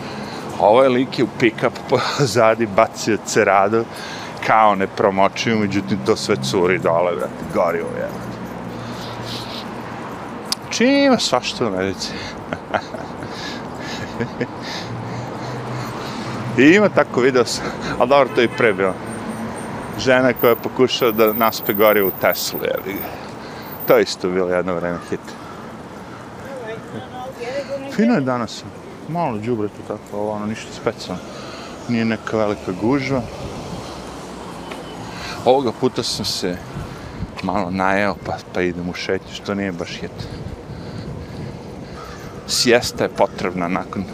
Ovo 0.60 0.82
je 0.82 0.88
lik 0.88 1.18
je 1.18 1.24
u 1.24 1.28
pick-up 1.40 1.70
pozadi 1.90 2.66
bacio 2.66 3.18
ceradu, 3.26 3.84
kao 4.46 4.74
ne 4.74 4.86
promočuju, 4.86 5.58
međutim 5.58 5.98
to 6.06 6.16
sve 6.16 6.36
curi 6.42 6.78
dole, 6.78 7.16
brate, 7.16 7.44
gori 7.54 7.78
je. 7.78 8.08
Čim 10.70 10.88
ima 10.88 11.18
svašta 11.18 11.64
u 11.64 11.68
Americi. 11.68 12.12
I 16.58 16.62
ima 16.62 16.88
tako 16.88 17.20
video 17.20 17.44
sam, 17.44 17.64
ali 17.98 18.08
dobro 18.08 18.34
to 18.34 18.40
je 18.40 18.44
i 18.44 18.56
pre 18.56 18.72
bilo. 18.72 18.94
Žena 19.98 20.32
koja 20.32 20.50
je 20.50 20.56
pokušala 20.56 21.12
da 21.12 21.32
naspe 21.32 21.72
gori 21.74 22.02
u 22.02 22.10
Teslu, 22.20 22.60
je 22.62 22.74
To 23.86 23.96
je 23.96 24.02
isto 24.02 24.28
bilo 24.28 24.48
jedno 24.48 24.74
vreme 24.74 24.98
hit. 25.10 25.20
Fino 27.92 28.14
je 28.14 28.20
danas. 28.20 28.64
Malo 29.08 29.38
džubre 29.38 29.68
to 29.68 29.82
tako, 29.88 30.16
ovo 30.16 30.32
ono 30.32 30.46
ništa 30.46 30.72
specijalno. 30.72 31.22
Nije 31.88 32.04
neka 32.04 32.36
velika 32.36 32.72
gužva. 32.80 33.22
Ovoga 35.44 35.72
puta 35.80 36.02
sam 36.02 36.24
se 36.24 36.56
malo 37.42 37.70
najeo 37.70 38.14
pa, 38.26 38.36
pa 38.54 38.62
idem 38.62 38.88
u 38.88 38.94
šetnju, 38.94 39.34
što 39.34 39.54
nije 39.54 39.72
baš 39.72 39.90
hit. 39.90 40.28
Sjesta 42.46 43.04
je 43.04 43.10
potrebna 43.10 43.68
nakon, 43.68 44.04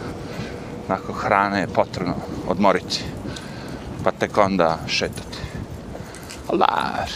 nakon 0.89 1.15
hrane 1.15 1.59
je 1.59 1.67
potrebno 1.67 2.15
odmoriti. 2.47 3.03
Pa 4.03 4.11
tek 4.11 4.37
onda 4.37 4.79
šetati. 4.87 5.37
Alar! 6.47 7.09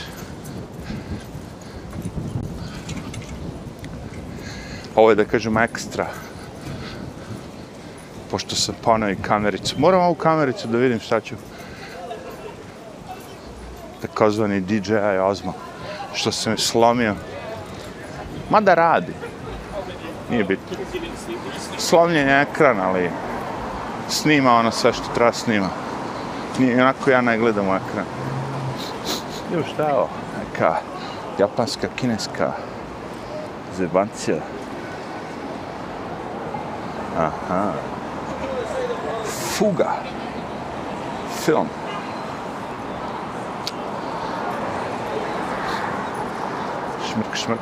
Ovo 4.96 5.10
je 5.10 5.16
da 5.16 5.26
kažem 5.26 5.58
ekstra. 5.58 6.08
Pošto 8.32 8.56
sam 8.56 8.76
ponovi 8.82 9.16
kamericu. 9.16 9.76
Moram 9.80 10.02
ovu 10.02 10.16
kamericu 10.16 10.68
da 10.68 10.78
vidim 10.78 11.00
šta 11.00 11.22
ću. 11.22 11.36
Takozvani 14.02 14.62
DJI 14.62 15.18
Osmo. 15.22 15.54
Što 16.14 16.32
se 16.32 16.58
slomio. 16.58 17.16
Mada 18.50 18.74
radi. 18.74 19.14
Nije 20.30 20.44
bitno. 20.44 20.78
Slomljen 21.78 22.28
je 22.28 22.42
ekran, 22.42 22.80
ali 22.80 23.10
snima 24.10 24.54
ono 24.54 24.72
sve 24.72 24.94
što 24.94 25.04
treba 25.16 25.34
snima. 25.34 25.70
Nije, 26.60 26.82
onako 26.82 27.10
ja 27.10 27.22
ne 27.22 27.38
gledam 27.38 27.68
u 27.68 27.76
ekran. 27.76 28.06
Evo 29.54 29.64
šta 29.74 29.84
je 29.84 29.94
ovo? 29.94 30.10
Neka 30.40 30.76
japanska, 31.40 31.88
kineska 31.96 32.52
zebancija. 33.78 34.38
Aha. 37.18 37.72
Fuga. 39.58 39.92
Film. 41.46 41.68
Šmrk, 47.20 47.36
šmrk. 47.36 47.60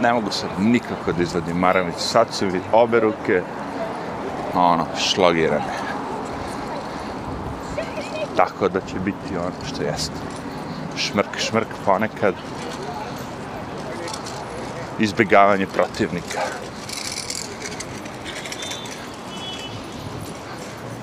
Ne 0.00 0.12
mogu 0.12 0.30
se 0.30 0.46
nikako 0.58 1.12
da 1.12 1.22
izvadim 1.22 1.56
maramicu. 1.56 2.00
Sad 2.00 2.26
su 2.34 2.46
mi 2.46 2.60
obe 2.72 3.00
ruke 3.00 3.42
ono, 4.54 4.86
šlogirane. 4.98 5.64
Tako 8.36 8.68
da 8.68 8.80
će 8.80 8.98
biti 9.04 9.36
ono 9.36 9.52
što 9.68 9.82
jeste. 9.82 10.14
Šmrk, 10.96 11.38
šmrk 11.38 11.68
ponekad. 11.84 12.34
Izbjegavanje 14.98 15.66
protivnika. 15.66 16.40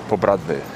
Po 0.08 0.16
Broadwayu. 0.16 0.75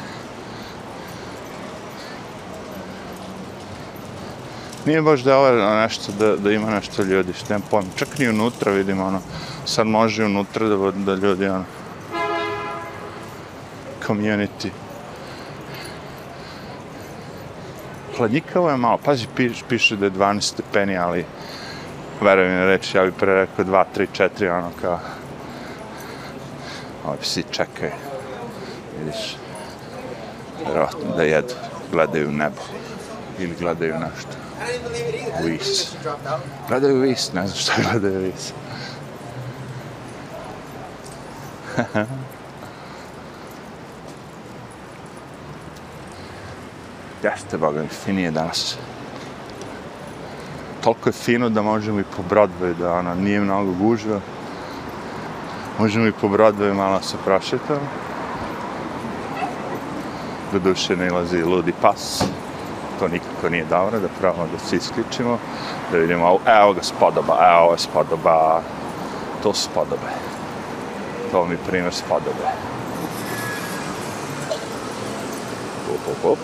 Nije 4.90 5.02
baš 5.02 5.20
da 5.20 5.34
je 5.34 5.82
nešto, 5.82 6.12
da, 6.18 6.36
da 6.36 6.52
ima 6.52 6.70
nešto 6.70 7.02
ljudi, 7.02 7.32
što 7.32 7.46
nemam 7.48 7.68
pojma. 7.70 7.88
Čak 7.96 8.18
ni 8.18 8.28
unutra 8.28 8.72
vidim, 8.72 9.00
ono, 9.00 9.20
sad 9.64 9.86
može 9.86 10.24
unutra 10.24 10.68
da, 10.68 10.90
da 10.90 11.14
ljudi, 11.14 11.46
ono, 11.48 11.64
community. 14.06 14.70
Hladnjikavo 18.16 18.70
je 18.70 18.76
malo, 18.76 18.98
pazi, 19.04 19.26
piš, 19.36 19.62
piše 19.68 19.96
da 19.96 20.04
je 20.04 20.10
12 20.10 20.40
stepeni, 20.40 20.96
ali 20.96 21.24
verujem 22.20 22.54
na 22.54 22.66
reći, 22.66 22.96
ja 22.96 23.04
bih 23.04 23.14
pre 23.18 23.34
rekao 23.34 23.64
2, 23.64 23.84
3, 23.96 24.30
4, 24.40 24.58
ono 24.58 24.70
kao... 24.80 25.00
Ovi 27.06 27.18
psi 27.20 27.44
čekaju, 27.50 27.92
vidiš, 28.98 29.36
vjerovatno 30.66 31.16
da 31.16 31.22
jedu, 31.22 31.54
gledaju 31.92 32.32
nebo 32.32 32.62
ili 33.38 33.54
gledaju 33.60 33.94
nešto. 33.94 34.39
Vis. 35.44 35.96
Gledaju 36.68 37.00
vis, 37.00 37.32
ne 37.32 37.46
znam 37.46 37.58
šta 37.58 37.72
gledaju 37.82 38.18
vis. 38.18 38.52
Jeste, 47.22 47.58
boga 47.58 47.82
mi, 47.82 47.88
finije 47.88 48.30
danas. 48.30 48.76
Toliko 50.84 51.08
je 51.08 51.12
fino 51.12 51.48
da 51.48 51.62
možemo 51.62 52.00
i 52.00 52.04
po 52.16 52.22
Broadway, 52.30 52.74
da 52.78 52.92
ona 52.92 53.14
nije 53.14 53.40
mnogo 53.40 53.72
gužva. 53.72 54.20
Možemo 55.78 56.06
i 56.06 56.12
po 56.12 56.28
Broadway 56.28 56.74
malo 56.74 57.02
se 57.02 57.16
prošetamo. 57.24 57.88
Do 60.52 60.58
duše 60.58 60.96
ne 60.96 61.06
ilazi 61.06 61.42
ludi 61.42 61.72
pas. 61.82 62.24
To 63.00 63.08
nikako 63.08 63.48
nije 63.50 63.64
dobro, 63.64 64.00
da 64.00 64.08
pravimo 64.20 64.46
da 64.52 64.58
se 64.58 64.76
isključimo. 64.76 65.38
Da 65.92 65.98
vidimo, 65.98 66.38
evo 66.46 66.72
ga 66.72 66.82
spodoba, 66.82 67.38
evo 67.56 67.72
je 67.72 67.78
spodoba. 67.78 68.60
To 69.42 69.54
su 69.54 69.62
spodobe. 69.62 70.10
To 71.32 71.44
mi 71.44 71.56
primjer 71.56 71.94
spodobe. 71.94 72.46
Up, 75.94 76.08
up, 76.08 76.24
up 76.24 76.38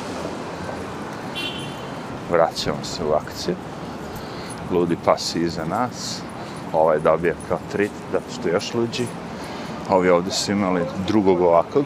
vraćamo 2.31 2.85
se 2.85 3.05
u 3.05 3.13
akciju. 3.13 3.55
Ludi 4.71 4.97
pas 5.05 5.35
iza 5.35 5.65
nas. 5.65 6.21
Ovaj 6.73 6.99
dobija 6.99 7.35
kao 7.49 7.59
trit, 7.73 7.91
zato 8.13 8.25
što 8.33 8.49
je 8.49 8.53
još 8.53 8.75
luđi. 8.75 9.07
Ovi 9.91 10.09
ovdje 10.09 10.33
su 10.33 10.53
imali 10.53 10.83
drugog 11.07 11.41
ovakvog. 11.41 11.85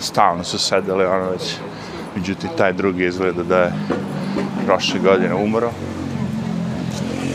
Stalno 0.00 0.44
su 0.44 0.58
sedeli, 0.58 1.04
ono 1.04 1.30
već. 1.30 1.56
Međutim, 2.16 2.50
taj 2.58 2.72
drugi 2.72 3.04
izgleda 3.04 3.42
da 3.42 3.58
je 3.58 3.72
prošle 4.66 5.00
godine 5.00 5.34
umro. 5.34 5.70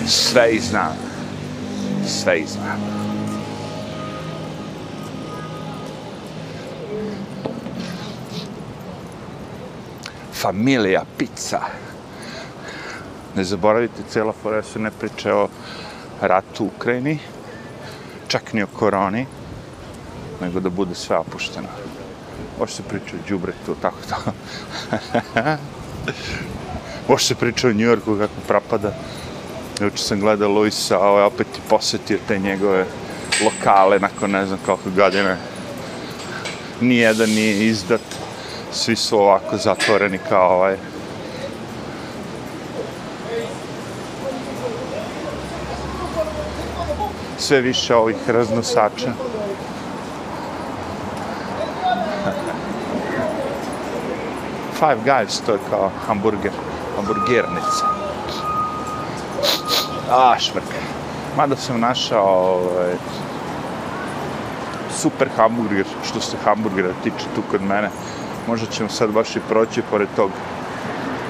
Sve 0.08 0.52
i 0.52 0.60
znam. 0.60 0.98
Sve 2.08 2.40
i 2.40 2.46
znam. 2.46 3.02
Familija 10.34 11.04
pizza. 11.18 11.60
Ne 13.36 13.44
zaboravite, 13.44 14.04
cijela 14.10 14.34
fora 14.44 14.64
se 14.64 14.80
ne 14.80 14.92
priče 14.92 15.34
o 15.34 15.48
ratu 16.22 16.64
u 16.64 16.68
Ukrajini, 16.68 17.20
čak 18.28 18.54
ni 18.54 18.64
o 18.64 18.68
koroni, 18.68 19.26
nego 20.42 20.60
da 20.60 20.70
bude 20.70 20.96
sve 20.96 21.18
opušteno. 21.18 21.81
Može 22.62 22.74
se 22.74 22.84
priča 22.84 23.16
o 23.16 23.28
Džubretu, 23.30 23.76
tako 23.82 23.98
to. 24.10 24.16
Može 27.10 27.26
se 27.26 27.36
priča 27.36 27.68
o 27.68 27.74
Njujorku 27.74 28.18
kako 28.18 28.34
propada. 28.48 28.94
Juče 29.80 30.04
sam 30.04 30.20
gledao 30.20 30.50
Luisa, 30.50 30.98
a 30.98 31.08
ovaj 31.08 31.24
opet 31.24 31.48
i 31.58 31.70
posjetio 31.70 32.20
te 32.28 32.40
njegove 32.40 32.86
lokale 33.44 34.00
nakon 34.00 34.32
ne 34.32 34.46
znam 34.46 34.60
koliko 34.66 34.90
godina. 34.90 35.38
Nijedan 36.82 37.30
nije 37.30 37.66
izdat 37.68 38.02
svi 38.72 38.96
su 38.96 39.20
ovako 39.20 39.58
zatvoreni 39.58 40.20
kao 40.30 40.56
ovaj. 40.56 40.78
Sve 47.38 47.62
više 47.62 47.96
ovih 47.96 48.18
raznosača. 48.28 49.31
Five 54.82 55.04
Guys, 55.06 55.42
to 55.46 55.52
je 55.52 55.60
kao 55.70 55.92
hamburger, 56.08 56.52
hamburgernica. 56.96 57.86
A, 60.12 60.40
švrk. 60.40 60.64
Mada 61.38 61.56
sam 61.56 61.80
našao 61.80 62.26
ovaj, 62.26 62.94
super 65.02 65.30
hamburger, 65.36 65.86
što 66.04 66.22
se 66.22 66.38
hamburgera 66.46 66.90
tiče 67.04 67.26
tu 67.36 67.42
kod 67.52 67.62
mene 67.62 67.90
Možda 68.48 68.68
ćemo 68.68 68.90
sad 68.90 69.12
baš 69.12 69.36
i 69.36 69.40
proći 69.50 69.82
pored 69.92 70.08
tog. 70.16 70.32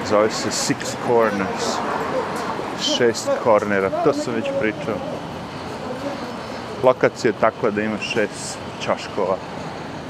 Zove 0.08 0.30
se 0.30 0.48
Six 0.48 0.94
Corners. 1.06 1.76
Šest 2.82 3.28
kornera, 3.44 3.90
to 4.04 4.12
sam 4.12 4.34
već 4.34 4.44
pričao. 4.60 4.94
Lokacija 6.82 7.28
je 7.28 7.40
takva 7.40 7.70
da 7.70 7.82
ima 7.82 7.98
šest 7.98 8.58
čaškova. 8.80 9.36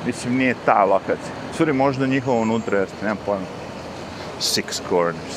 Mislim, 0.07 0.37
nije 0.37 0.55
ta 0.65 0.85
lokacija. 0.85 1.35
Suri, 1.57 1.73
možda 1.73 2.07
njihovo 2.07 2.41
unutra 2.41 2.79
jeste, 2.79 2.97
nemam 3.03 3.19
pojma. 3.27 3.47
Six 4.41 4.81
Corners. 4.89 5.37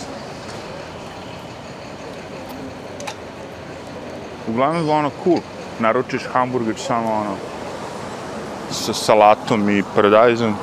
Uglavnom, 4.48 4.88
je 4.88 4.94
ono, 4.94 5.12
cool. 5.24 5.40
Naručiš 5.80 6.22
hamburger 6.34 6.76
samo, 6.78 7.14
ono, 7.14 7.36
sa 8.72 8.94
salatom 8.94 9.70
i 9.70 9.84
paradajzom. 9.96 10.56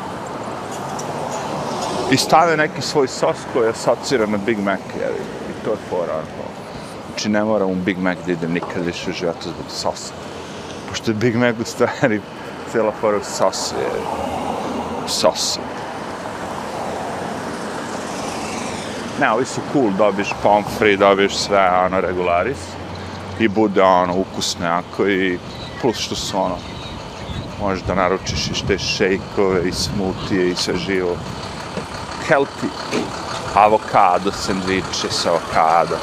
I 2.11 2.17
stave 2.17 2.57
neki 2.57 2.83
svoj 2.83 3.09
sos 3.09 3.37
koji 3.53 3.69
asocira 3.69 4.27
na 4.27 4.39
Big 4.47 4.59
Mac, 4.59 4.81
jevi. 5.01 5.21
I 5.51 5.65
to 5.65 5.71
je 5.71 5.77
fora, 5.91 6.13
ono. 6.13 6.49
Znači, 7.09 7.29
ne 7.29 7.45
moram 7.45 7.71
u 7.71 7.75
Big 7.75 7.99
Mac 7.99 8.19
da 8.27 8.33
idem 8.33 8.53
nikad 8.53 8.85
više 8.85 9.11
u 9.11 9.13
životu 9.13 9.43
zbog 9.43 9.67
sosa. 9.69 10.13
Pošto 10.89 11.11
je 11.11 11.15
Big 11.15 11.37
Mac 11.37 11.57
u 11.61 11.65
stvari 11.65 12.21
htjela 12.73 12.93
fora 13.01 13.25
sose, 13.25 13.75
sose. 15.07 15.61
Ne, 19.21 19.33
ovi 19.33 19.45
su 19.45 19.61
cool, 19.73 19.91
dobiješ 19.99 20.31
pomfri, 20.43 20.97
dobiješ 20.97 21.37
sve, 21.37 21.71
ono, 21.87 22.01
regularis. 22.01 22.59
I 23.39 23.49
bude, 23.49 23.83
ono, 23.83 24.15
ukusne, 24.15 24.69
ako 24.69 25.09
i 25.09 25.39
plus 25.81 25.99
što 25.99 26.15
su, 26.15 26.39
ono, 26.39 26.57
možeš 27.61 27.85
da 27.85 27.95
naručiš 27.95 28.47
i 28.47 28.67
te 28.67 28.79
šejkove 28.79 29.69
i 29.69 29.73
smutije 29.73 30.49
i 30.49 30.55
sve 30.55 30.77
živo. 30.77 31.17
Healthy. 32.29 32.69
Avokado, 33.55 34.33
sandviče 34.33 35.11
sa 35.11 35.29
avokado. 35.29 35.97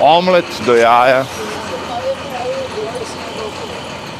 Omlet 0.00 0.62
do 0.66 0.74
jaja. 0.74 1.24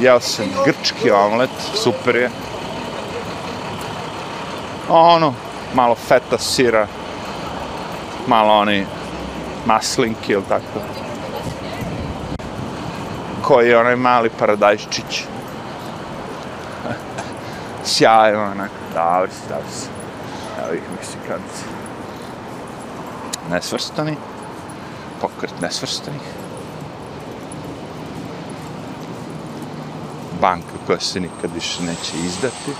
Jeo 0.02 0.20
sam 0.20 0.46
grčki 0.64 1.10
omlet, 1.10 1.50
super 1.74 2.16
je. 2.16 2.30
Ono, 4.88 5.34
malo 5.74 5.94
feta 5.94 6.38
sira, 6.38 6.86
malo 8.26 8.52
oni 8.52 8.86
maslinki 9.66 10.32
ili 10.32 10.42
tako. 10.48 10.82
Koji 13.42 13.68
je 13.68 13.78
onaj 13.78 13.96
mali 13.96 14.30
paradajščić. 14.38 15.24
Sjajno, 17.94 18.42
onako, 18.42 18.74
davi 18.94 19.28
se, 19.30 19.48
davi 19.48 19.70
se. 19.70 19.86
Evo 20.64 20.74
ih 20.74 20.82
Meksikanci. 20.96 21.64
Nesvrstani. 23.50 24.16
Pokret 25.20 25.60
nesvrstanih 25.60 26.41
Banka 30.42 30.76
koja 30.86 31.00
se 31.00 31.20
nikad 31.20 31.50
više 31.54 31.82
neće 31.82 32.16
izdati. 32.16 32.72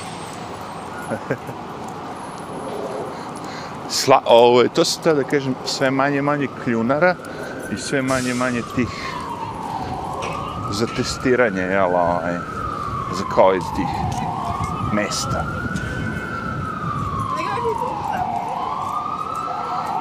Sla, 3.89 4.23
ovo, 4.27 4.69
to 4.69 4.85
se 4.85 5.01
tada 5.01 5.23
da 5.23 5.29
kažem, 5.29 5.55
sve 5.65 5.91
manje 5.91 6.23
manje 6.23 6.49
kljunara 6.65 7.15
i 7.73 7.77
sve 7.77 8.03
manje 8.03 8.35
manje 8.35 8.63
tih 8.75 8.89
za 10.71 10.87
testiranje, 10.97 11.63
jel, 11.63 11.97
ovaj, 11.97 12.35
za 13.13 13.25
kao 13.35 13.55
iz 13.55 13.65
tih 13.77 13.87
mesta. 14.93 15.45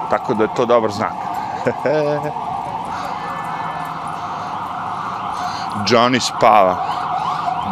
Tako 0.09 0.33
da 0.33 0.43
je 0.43 0.55
to 0.55 0.65
dobar 0.65 0.91
znak. 0.91 1.13
Johnny 5.89 6.19
spava. 6.19 6.90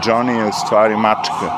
Johnny 0.03 0.37
je 0.37 0.45
u 0.45 0.51
stvari 0.51 0.95
mačka. 0.97 1.49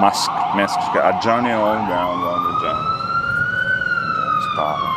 Mask, 0.00 0.30
meskačka. 0.54 1.00
A 1.04 1.12
Johnny 1.24 1.48
je 1.48 1.58
ovdje, 1.58 2.04
ovdje, 2.04 2.28
ovdje, 2.28 2.50
Johnny. 2.62 2.86
Spava. 4.52 4.90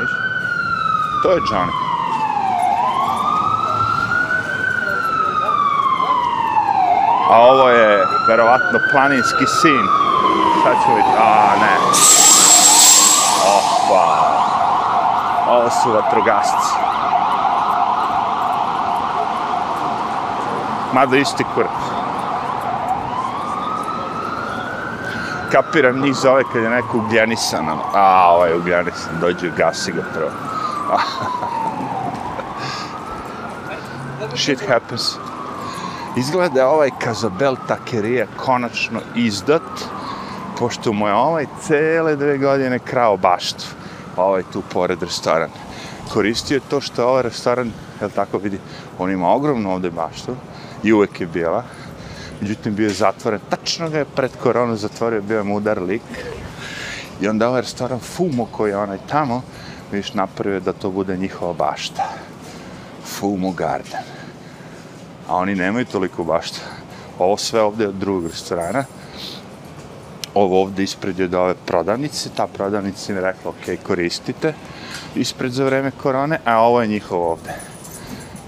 Viš? 0.00 0.10
To 1.22 1.30
je 1.30 1.40
Johnny. 1.40 1.72
A 7.30 7.38
ovo 7.38 7.68
je 7.68 8.06
verovatno 8.28 8.78
planinski 8.92 9.46
sin. 9.46 9.86
Sad 10.64 10.76
ću 10.84 10.88
vidjeti. 10.88 11.18
A, 11.18 11.56
ne. 11.60 11.76
Opa. 13.56 14.04
Ovo 15.48 15.70
su 15.70 15.92
vatrogasci. 15.92 16.83
Mada 20.94 21.16
isti 21.16 21.44
kurac. 21.54 21.70
Kapiram, 25.52 26.00
njih 26.00 26.14
zove 26.14 26.42
kad 26.52 26.62
je 26.62 26.70
neko 26.70 26.98
ugljenisan. 26.98 27.68
ono. 27.68 27.82
A, 27.94 28.30
ovaj 28.30 28.50
je 28.50 28.56
ugljenisan. 28.56 29.20
Dođe, 29.20 29.50
gasi 29.56 29.92
ga 29.92 30.02
prvo. 30.14 30.30
Shit 34.36 34.68
happens. 34.68 35.16
Izgleda 36.16 36.60
je 36.60 36.66
ovaj 36.66 36.90
Kazabel 36.98 37.56
Takerija 37.68 38.26
konačno 38.36 39.00
izdat, 39.14 39.62
pošto 40.58 40.92
mu 40.92 41.08
je 41.08 41.14
ovaj 41.14 41.46
cele 41.60 42.16
dve 42.16 42.38
godine 42.38 42.78
krao 42.78 43.16
baštu. 43.16 43.64
Ovaj 44.16 44.42
tu 44.52 44.62
pored 44.72 45.02
restorana. 45.02 45.63
Koristio 46.14 46.60
to 46.70 46.80
što 46.80 47.08
ovaj 47.08 47.22
restoran, 47.22 47.72
jel 48.00 48.10
tako 48.10 48.38
vidi, 48.38 48.58
on 48.98 49.10
ima 49.10 49.28
ogromnu 49.28 49.72
ovde 49.72 49.90
baštu 49.90 50.36
i 50.82 50.92
uvek 50.92 51.20
je 51.20 51.26
bila. 51.26 51.64
Međutim, 52.40 52.74
bio 52.74 52.88
je 52.88 52.94
zatvoren. 52.94 53.40
Tačno 53.48 53.90
ga 53.90 53.98
je 53.98 54.04
pred 54.04 54.30
koronu 54.42 54.76
zatvorio, 54.76 55.22
bio 55.22 55.36
je 55.36 55.44
mudar 55.44 55.82
lik. 55.82 56.02
I 57.20 57.28
onda 57.28 57.48
ovaj 57.48 57.60
restoran 57.60 57.98
Fumo 57.98 58.46
koji 58.46 58.70
je 58.70 58.76
onaj 58.76 58.98
tamo, 59.10 59.42
vidiš, 59.92 60.14
napravio 60.14 60.60
da 60.60 60.72
to 60.72 60.90
bude 60.90 61.16
njihova 61.16 61.52
bašta. 61.52 62.08
Fumo 63.04 63.52
Garden 63.52 64.14
a 65.28 65.36
oni 65.36 65.54
nemaju 65.54 65.84
toliko 65.84 66.24
bašta. 66.24 66.60
Ovo 67.18 67.36
sve 67.36 67.62
ovde 67.62 67.84
je 67.84 67.88
od 67.88 67.94
drugog 67.94 68.26
restorana. 68.26 68.84
Ovo 70.34 70.62
ovde 70.62 70.82
ispred 70.82 71.18
je 71.18 71.24
od 71.24 71.34
ove 71.34 71.54
prodavnice. 71.66 72.30
Ta 72.36 72.46
prodavnica 72.46 73.12
im 73.12 73.18
je 73.18 73.22
rekla, 73.24 73.50
ok, 73.50 73.86
koristite 73.86 74.54
ispred 75.14 75.52
za 75.52 75.64
vreme 75.64 75.90
korone, 76.02 76.38
a 76.44 76.60
ovo 76.60 76.82
je 76.82 76.88
njihovo 76.88 77.32
ovde. 77.32 77.54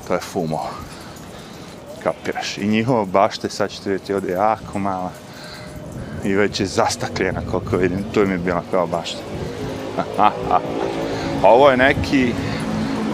To 0.08 0.14
je 0.14 0.20
Fumo. 0.20 0.60
Kapiraš. 2.02 2.58
I 2.58 2.66
njihova 2.66 3.04
bašta, 3.04 3.48
sad 3.48 3.70
ćete 3.70 3.90
vidjeti, 3.90 4.14
ovde 4.14 4.28
je 4.28 4.34
jako 4.34 4.78
mala. 4.78 5.10
I 6.24 6.34
već 6.34 6.60
je 6.60 6.66
zastakljena, 6.66 7.40
koliko 7.50 7.76
vidim. 7.76 8.04
Tu 8.14 8.22
im 8.22 8.30
je 8.30 8.38
bila 8.38 8.62
kao 8.70 8.86
bašta. 8.86 9.18
Ovo 11.52 11.70
je 11.70 11.76
neki 11.76 12.32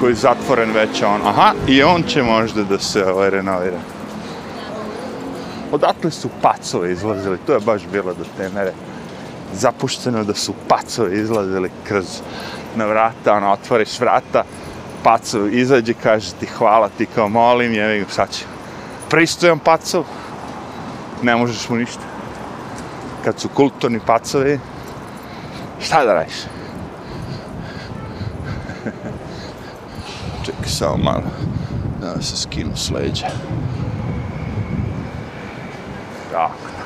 koji 0.01 0.11
je 0.11 0.17
zatvoren 0.17 0.73
već 0.73 1.03
on. 1.03 1.21
Aha, 1.27 1.53
i 1.67 1.83
on 1.83 2.03
će 2.03 2.23
možda 2.23 2.65
da 2.65 2.79
se 2.79 3.05
ovaj, 3.05 3.31
renovira. 3.31 3.79
Odatle 5.73 6.11
su 6.11 6.29
pacove 6.43 6.93
izlazili, 6.93 7.39
to 7.47 7.53
je 7.53 7.61
baš 7.61 7.83
bilo 7.93 8.15
do 8.15 8.25
te 8.37 8.49
mere 8.49 8.73
zapušteno 9.55 10.25
da 10.25 10.35
su 10.35 10.53
pacove 10.69 11.19
izlazili 11.19 11.71
kroz 11.89 12.05
na 12.77 12.87
vrata, 12.87 13.35
ono, 13.35 13.53
otvoriš 13.53 14.01
vrata, 14.01 14.45
pacov 15.03 15.55
izađe, 15.55 15.95
kaže 15.95 16.33
ti 16.41 16.47
hvala 16.47 16.89
ti 16.99 17.07
kao 17.15 17.29
molim, 17.29 17.73
jevi 17.73 18.01
ga, 18.01 18.07
šta 18.13 18.27
će. 18.27 18.45
Pristojan 19.11 19.59
pacov, 19.59 20.05
ne 21.23 21.37
možeš 21.37 21.69
mu 21.69 21.77
ništa. 21.77 22.03
Kad 23.25 23.41
su 23.41 23.49
kulturni 23.49 24.01
pacovi, 24.07 24.61
šta 25.81 26.05
da 26.05 26.15
radiš? 26.15 26.37
Čekaj 30.45 30.69
samo 30.69 30.97
malo 30.97 31.23
da 32.01 32.23
se 32.23 32.37
skinu 32.37 32.77
s 32.77 32.91
leđa. 32.91 33.27
Tako. 36.33 36.82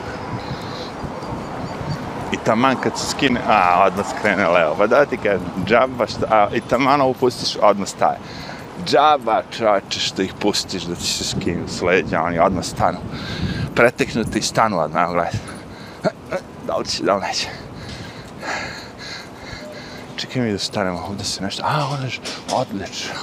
I 2.33 2.37
taman 2.45 2.77
kad 2.83 2.99
se 2.99 3.07
skine, 3.07 3.41
a, 3.49 3.85
odmah 3.87 4.07
skrene 4.19 4.49
levo. 4.49 4.75
Pa 4.79 4.87
da 4.87 5.05
ti 5.07 5.17
kažem, 5.17 5.41
džaba 5.67 6.07
šta, 6.07 6.27
a, 6.31 6.49
i 6.55 6.61
taman 6.61 7.01
ovo 7.01 7.13
pustiš, 7.13 7.57
odmah 7.63 7.89
staje. 7.89 8.19
Džaba 8.87 9.43
čače 9.51 10.01
što 10.01 10.23
ih 10.23 10.35
pustiš 10.41 10.83
da 10.83 10.95
ti 10.95 11.07
se 11.07 11.25
skinu 11.25 11.69
s 11.69 11.83
leđa, 11.83 12.23
oni 12.23 12.39
odmah 12.39 12.65
stanu. 12.65 12.99
Preteknuti 13.75 14.39
i 14.39 14.43
stanu 14.43 14.79
odmah, 14.79 15.03
evo 15.03 15.13
gledaj. 15.13 15.33
Da 16.67 16.77
li 16.77 16.87
će, 16.87 17.03
da 17.03 17.15
li 17.15 17.23
neće. 17.23 17.49
Čekaj 20.17 20.43
mi 20.43 20.53
da 20.53 20.59
stanemo, 20.59 20.99
ovdje 21.09 21.25
se 21.25 21.43
nešto, 21.43 21.63
a, 21.67 21.87
ono 21.93 22.05
je 22.05 22.13
odlično. 22.53 23.15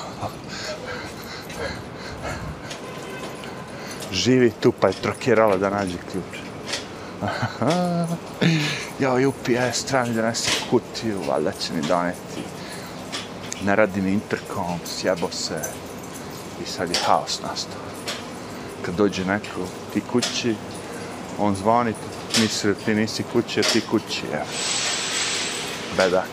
živi 4.13 4.51
tu 4.61 4.71
pa 4.71 4.87
je 4.87 4.93
trokirala 4.93 5.57
da 5.57 5.69
nađe 5.69 5.97
ključ 6.11 6.39
ja, 9.03 9.27
UPS, 9.27 9.83
e, 9.83 9.87
treba 9.87 10.05
mi 10.05 10.13
donesi 10.13 10.49
kutiju, 10.69 11.19
valjda 11.29 11.51
će 11.51 11.73
mi 11.73 11.81
doneti. 11.81 12.41
Ne 13.65 13.75
radi 13.75 14.01
mi 14.01 14.11
interkom, 14.11 14.79
sjebo 14.85 15.31
se. 15.31 15.61
I 16.63 16.65
sad 16.65 16.89
je 16.89 16.95
haos 17.05 17.41
nastao. 17.41 17.81
Kad 18.81 18.95
dođe 18.95 19.25
neko 19.25 19.61
ti 19.93 20.01
kući, 20.11 20.55
on 21.39 21.55
zvoni, 21.55 21.93
misli 22.39 22.73
da 22.73 22.79
ti 22.79 22.95
nisi 22.95 23.23
kući, 23.33 23.59
a 23.59 23.63
ti 23.63 23.81
kući, 23.91 24.21
evo. 24.33 24.45
Bedak. 25.97 26.29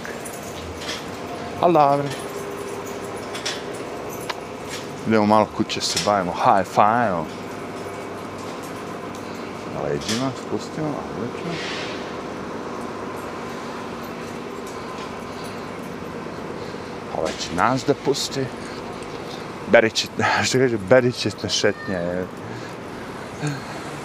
Ali 1.60 1.72
dobro. 1.72 2.08
Idemo 5.06 5.26
malo 5.26 5.48
kuće 5.56 5.80
se 5.80 5.98
bavimo, 6.04 6.32
high 6.32 6.68
five. 6.68 7.24
Na 9.74 9.82
leđima, 9.82 10.30
spustimo, 10.46 10.94
odlično. 11.16 11.79
Ovaj 17.20 17.32
će 17.32 17.56
nas 17.56 17.84
da 17.86 17.94
pusti. 18.04 18.44
Berić, 19.72 20.06
što 20.44 20.58
kaže, 20.58 20.78
Berić 20.88 21.26
je 21.26 21.48
šetnje. 21.48 22.24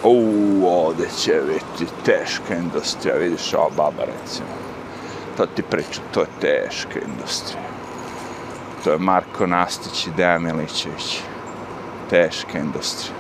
Uuu, 0.04 0.68
ovdje 0.68 1.08
će 1.20 1.42
biti 1.48 1.92
teška 2.06 2.56
industrija, 2.56 3.16
vidiš 3.16 3.54
ova 3.54 3.70
baba 3.70 4.04
recimo. 4.04 4.48
To 5.38 5.46
ti 5.46 5.64
priča, 5.64 6.02
to 6.14 6.20
je 6.20 6.28
teška 6.42 7.00
industrija. 7.08 7.64
To 8.84 8.92
je 8.92 8.98
Marko 8.98 9.48
Nastić 9.48 10.08
i 10.08 10.12
Dejan 10.18 10.44
Milićević. 10.44 11.20
Teška 12.10 12.60
industrija. 12.60 13.16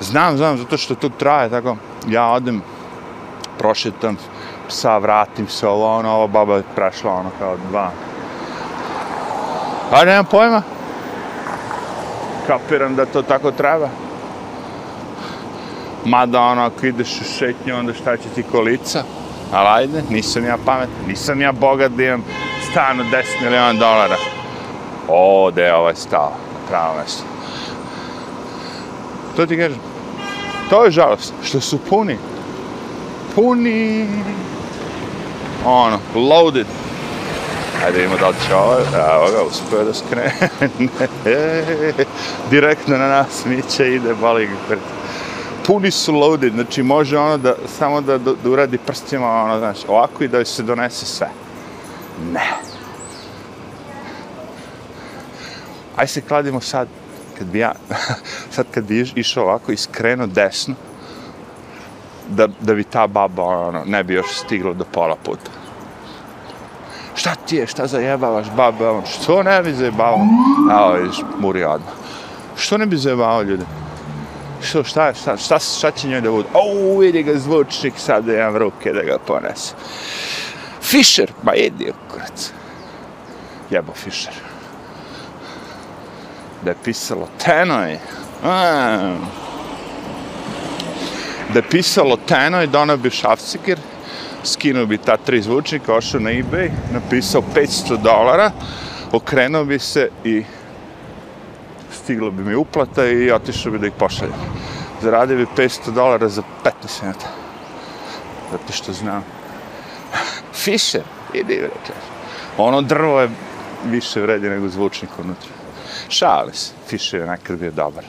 Znam, 0.00 0.36
znam, 0.36 0.58
zato 0.58 0.76
što 0.76 0.94
to 0.94 1.08
traje, 1.08 1.50
tako, 1.50 1.76
ja 2.08 2.26
odem, 2.26 2.62
prošetam 3.58 4.16
psa, 4.68 4.98
vratim 4.98 5.48
se, 5.48 5.68
ovo, 5.68 5.96
ono, 5.98 6.10
ova 6.10 6.26
baba 6.26 6.56
je 6.56 6.62
prešla, 6.74 7.12
ono, 7.12 7.30
kao 7.38 7.56
dva. 7.70 7.90
A 9.94 10.04
nemam 10.04 10.24
pojma. 10.24 10.62
Kapiram 12.46 12.96
da 12.96 13.06
to 13.06 13.22
tako 13.22 13.50
treba. 13.50 13.88
Mada, 16.04 16.40
ono, 16.40 16.62
ako 16.62 16.86
ideš 16.86 17.20
u 17.20 17.24
šetnju, 17.38 17.76
onda 17.76 17.94
šta 17.94 18.16
će 18.16 18.28
ti 18.34 18.42
kolica? 18.42 19.02
Ali 19.52 19.68
ajde, 19.68 20.02
nisam 20.10 20.44
ja 20.44 20.58
pametan, 20.66 21.06
nisam 21.06 21.40
ja 21.40 21.52
bogat 21.52 21.92
da 21.92 22.02
imam 22.02 22.24
stan 22.70 23.00
od 23.00 23.06
10 23.06 23.42
miliona 23.42 23.72
dolara. 23.72 24.16
O, 25.08 25.50
je 25.56 25.74
ovaj 25.74 25.94
stao 25.94 26.30
na 26.30 26.68
pravo 26.68 26.94
mesto. 26.98 27.24
To 29.36 29.46
ti 29.46 29.56
kažem. 29.56 29.80
To 30.70 30.84
je 30.84 30.90
žalost, 30.90 31.32
što 31.42 31.60
su 31.60 31.78
puni. 31.78 32.18
Puni. 33.34 34.08
Ono, 35.64 35.98
loaded. 36.14 36.66
Ajde 37.84 37.98
vidimo 37.98 38.16
da 38.16 38.28
li 38.28 38.34
će 38.46 38.54
ovo, 38.54 38.76
evo 38.94 39.30
ga, 39.32 39.42
uspio 39.42 39.84
da 39.84 39.94
skrene. 39.94 40.32
Direktno 42.50 42.98
na 42.98 43.08
nas 43.08 43.44
miće 43.44 43.94
ide, 43.94 44.14
bali 44.14 44.46
ga 44.46 44.76
Puni 45.66 45.90
su 45.90 46.14
loaded, 46.14 46.52
znači 46.52 46.82
može 46.82 47.18
ono 47.18 47.36
da, 47.36 47.54
samo 47.78 48.00
da, 48.00 48.18
da, 48.18 48.32
da 48.44 48.50
uradi 48.50 48.78
prstima, 48.78 49.42
ono, 49.42 49.58
znači, 49.58 49.80
ovako 49.88 50.24
i 50.24 50.28
da 50.28 50.44
se 50.44 50.62
donese 50.62 51.06
sve. 51.06 51.28
Ne. 52.32 52.50
Aj 55.96 56.06
se 56.06 56.20
kladimo 56.20 56.60
sad, 56.60 56.88
kad 57.38 57.46
bi 57.46 57.58
ja, 57.58 57.72
sad 58.54 58.66
kad 58.70 58.84
bi 58.84 59.12
išao 59.14 59.44
ovako 59.44 59.72
i 59.72 59.76
skrenuo 59.76 60.26
desno, 60.26 60.74
da, 62.28 62.48
da 62.60 62.74
bi 62.74 62.84
ta 62.84 63.06
baba, 63.06 63.42
ono, 63.42 63.84
ne 63.84 64.04
bi 64.04 64.14
još 64.14 64.26
stigla 64.30 64.72
do 64.72 64.84
pola 64.84 65.16
puta. 65.24 65.63
Šta 67.24 67.34
ti 67.34 67.56
je, 67.56 67.66
šta 67.66 67.86
zajebavaš, 67.86 68.46
babe, 68.56 68.88
on, 68.88 69.02
što 69.06 69.42
ne 69.42 69.62
bi 69.62 69.72
zajebavao? 69.72 70.26
Evo, 70.70 70.92
vidiš, 70.92 71.16
muri 71.38 71.64
odmah. 71.64 71.92
Što 72.56 72.78
ne 72.78 72.86
bi 72.86 72.96
zajebavao 72.96 73.42
ljudi? 73.42 73.64
Što, 74.62 74.84
šta, 74.84 75.14
šta, 75.14 75.36
šta, 75.36 75.58
šta 75.58 75.90
će 75.90 76.08
njoj 76.08 76.20
da 76.20 76.30
bude? 76.30 76.48
O, 76.54 76.98
vidi 76.98 77.22
ga 77.22 77.38
zvučnik, 77.38 77.94
sad 77.96 78.24
da 78.24 78.34
imam 78.34 78.56
ruke 78.56 78.92
da 78.92 79.02
ga 79.02 79.18
ponese. 79.26 79.74
Fischer, 80.82 81.32
ma 81.42 81.54
idi, 81.54 81.92
kurac. 82.12 82.50
Jebo 83.70 83.92
Fischer 83.92 84.34
da 86.64 86.70
je 86.70 86.76
pisalo 86.84 87.28
Tenoj. 87.44 87.98
Da 91.52 91.58
je 91.58 91.68
pisalo 91.70 92.16
Tenoj, 92.16 92.66
donao 92.66 92.96
bi 92.96 93.10
šafcikir, 93.10 93.78
skinuo 94.44 94.86
bi 94.86 94.98
ta 94.98 95.16
tri 95.16 95.42
zvučnika, 95.42 95.94
ošao 95.94 96.20
na 96.20 96.30
eBay, 96.30 96.70
napisao 96.92 97.42
500 97.54 98.02
dolara, 98.02 98.50
okrenuo 99.12 99.64
bi 99.64 99.78
se 99.78 100.08
i 100.24 100.44
stiglo 101.92 102.30
bi 102.30 102.44
mi 102.44 102.54
uplata 102.54 103.06
i 103.06 103.30
otišao 103.30 103.72
bi 103.72 103.78
da 103.78 103.86
ih 103.86 103.92
pošaljem. 103.98 104.34
Zaradio 105.02 105.36
bi 105.36 105.46
500 105.56 105.92
dolara 105.92 106.28
za 106.28 106.42
15 106.64 107.02
minuta. 107.02 107.26
Zato 108.52 108.72
što 108.72 108.92
znam. 108.92 109.24
Fisher, 110.52 111.02
idi, 111.34 111.54
rekao. 111.54 111.96
Ono 112.58 112.82
drvo 112.82 113.20
je 113.20 113.30
više 113.84 114.20
vredi 114.20 114.48
nego 114.48 114.68
zvučnik 114.68 115.10
unutra. 115.18 115.50
Šali 116.08 116.54
se, 116.54 116.72
Fischer 116.86 117.20
je 117.20 117.26
nekad 117.26 117.58
bio 117.58 117.70
dobar. 117.70 118.04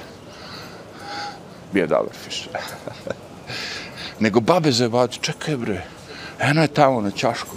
Bio 1.73 1.87
dobar 1.87 2.13
Fiše. 2.23 2.49
Nego 4.19 4.39
babe 4.39 4.71
zajebavati, 4.71 5.19
čekaj 5.21 5.57
bre, 5.57 5.81
eno 6.39 6.61
je 6.61 6.67
tamo 6.67 7.01
na 7.01 7.11
čašku. 7.11 7.55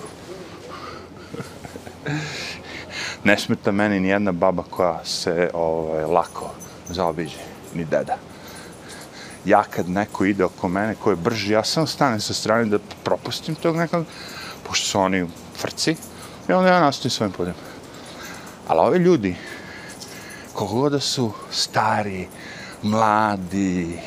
ne 3.24 3.38
smeta 3.38 3.72
meni 3.72 4.00
ni 4.00 4.08
jedna 4.08 4.32
baba 4.32 4.62
koja 4.70 5.04
se 5.04 5.50
ovaj, 5.54 6.04
lako 6.04 6.50
zaobiđe, 6.88 7.36
ni 7.74 7.84
deda. 7.84 8.16
Ja 9.44 9.62
kad 9.64 9.88
neko 9.88 10.24
ide 10.24 10.44
oko 10.44 10.68
mene 10.68 10.94
ko 10.94 11.10
je 11.10 11.16
brži, 11.16 11.52
ja 11.52 11.64
sam 11.64 11.86
stanem 11.86 12.20
sa 12.20 12.34
strane 12.34 12.64
da 12.64 12.78
propustim 13.04 13.54
tog 13.54 13.76
nekog, 13.76 14.04
pošto 14.66 14.86
su 14.86 15.00
oni 15.00 15.26
frci, 15.56 15.96
i 16.48 16.52
onda 16.52 16.68
ja 16.68 16.80
nastavim 16.80 17.10
svojim 17.10 17.32
putem. 17.32 17.54
Ali 18.68 18.80
ovi 18.80 18.98
ljudi, 18.98 19.36
kogo 20.52 20.88
da 20.88 21.00
su 21.00 21.32
stari, 21.50 22.28
mladi, 22.82 23.98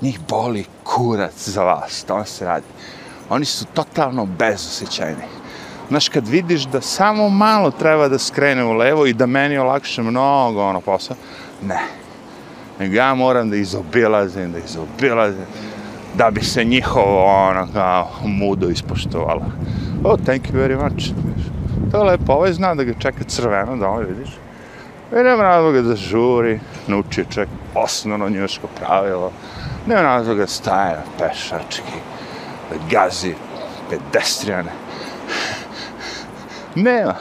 njih 0.00 0.20
boli 0.28 0.64
kurac 0.84 1.48
za 1.48 1.64
vas, 1.64 2.04
to 2.04 2.24
se 2.24 2.44
radi. 2.44 2.66
Oni 3.28 3.44
su 3.44 3.64
totalno 3.64 4.26
bezosećajni. 4.26 5.24
Znaš, 5.88 6.08
kad 6.08 6.28
vidiš 6.28 6.62
da 6.62 6.80
samo 6.80 7.28
malo 7.28 7.70
treba 7.70 8.08
da 8.08 8.18
skrene 8.18 8.64
u 8.64 8.72
levo 8.72 9.06
i 9.06 9.12
da 9.12 9.26
meni 9.26 9.58
olakše 9.58 10.02
mnogo 10.02 10.62
ono 10.62 10.80
posao, 10.80 11.16
ne. 11.62 11.80
Nego 12.78 12.94
ja 12.94 13.14
moram 13.14 13.50
da 13.50 13.56
izobilazim, 13.56 14.52
da 14.52 14.58
izobilazim, 14.58 15.46
da 16.14 16.30
bi 16.30 16.44
se 16.44 16.64
njihovo 16.64 17.24
ono 17.24 17.68
kao 17.72 18.10
mudo 18.24 18.68
ispoštovalo. 18.68 19.42
Oh, 20.04 20.18
thank 20.24 20.42
you 20.42 20.54
very 20.54 20.82
much. 20.82 21.04
To 21.90 21.98
je 21.98 22.04
lepo, 22.04 22.32
ovaj 22.32 22.52
zna 22.52 22.74
da 22.74 22.84
ga 22.84 22.92
čeka 22.98 23.24
crveno, 23.24 23.76
da 23.76 23.88
ovaj 23.88 24.04
vidiš. 24.04 24.28
I 25.12 25.14
nema 25.14 25.42
razloga 25.42 25.82
da 25.82 25.96
žuri, 25.96 26.60
nuči 26.86 27.24
čovjek 27.30 27.50
osnovno 27.74 28.28
njuško 28.28 28.66
pravilo. 28.66 29.32
Nema 29.86 30.02
razloga 30.02 30.40
da 30.40 30.46
staje 30.46 30.96
na 30.96 31.02
pešački, 31.18 31.98
gazi 32.90 33.34
pedestrijane. 33.90 34.72
Nema. 36.74 37.14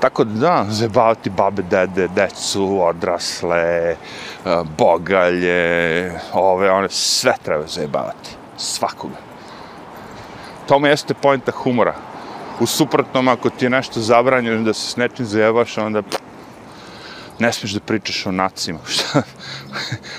Tako 0.00 0.24
da 0.24 0.66
da, 0.68 1.30
babe, 1.30 1.62
dede, 1.62 2.08
decu, 2.08 2.80
odrasle, 2.82 3.58
e, 3.58 3.96
bogalje, 4.78 6.12
ove, 6.32 6.70
one, 6.70 6.88
sve 6.88 7.32
treba 7.42 7.66
zabavati. 7.66 8.30
Svakoga. 8.56 9.16
To 10.68 10.78
mi 10.78 10.88
jeste 10.88 11.14
pojenta 11.14 11.52
humora. 11.52 11.94
U 12.60 12.66
suprotnom, 12.66 13.28
ako 13.28 13.50
ti 13.50 13.64
je 13.64 13.70
nešto 13.70 14.00
zabranjeno 14.00 14.62
da 14.62 14.74
se 14.74 14.86
s 14.90 14.96
nečim 14.96 15.26
zajebaš, 15.26 15.78
onda 15.78 16.02
pff, 16.02 16.25
ne 17.38 17.52
smiješ 17.52 17.72
da 17.72 17.80
pričaš 17.80 18.26
o 18.26 18.32
nacima. 18.32 18.78
Šta? 18.94 19.22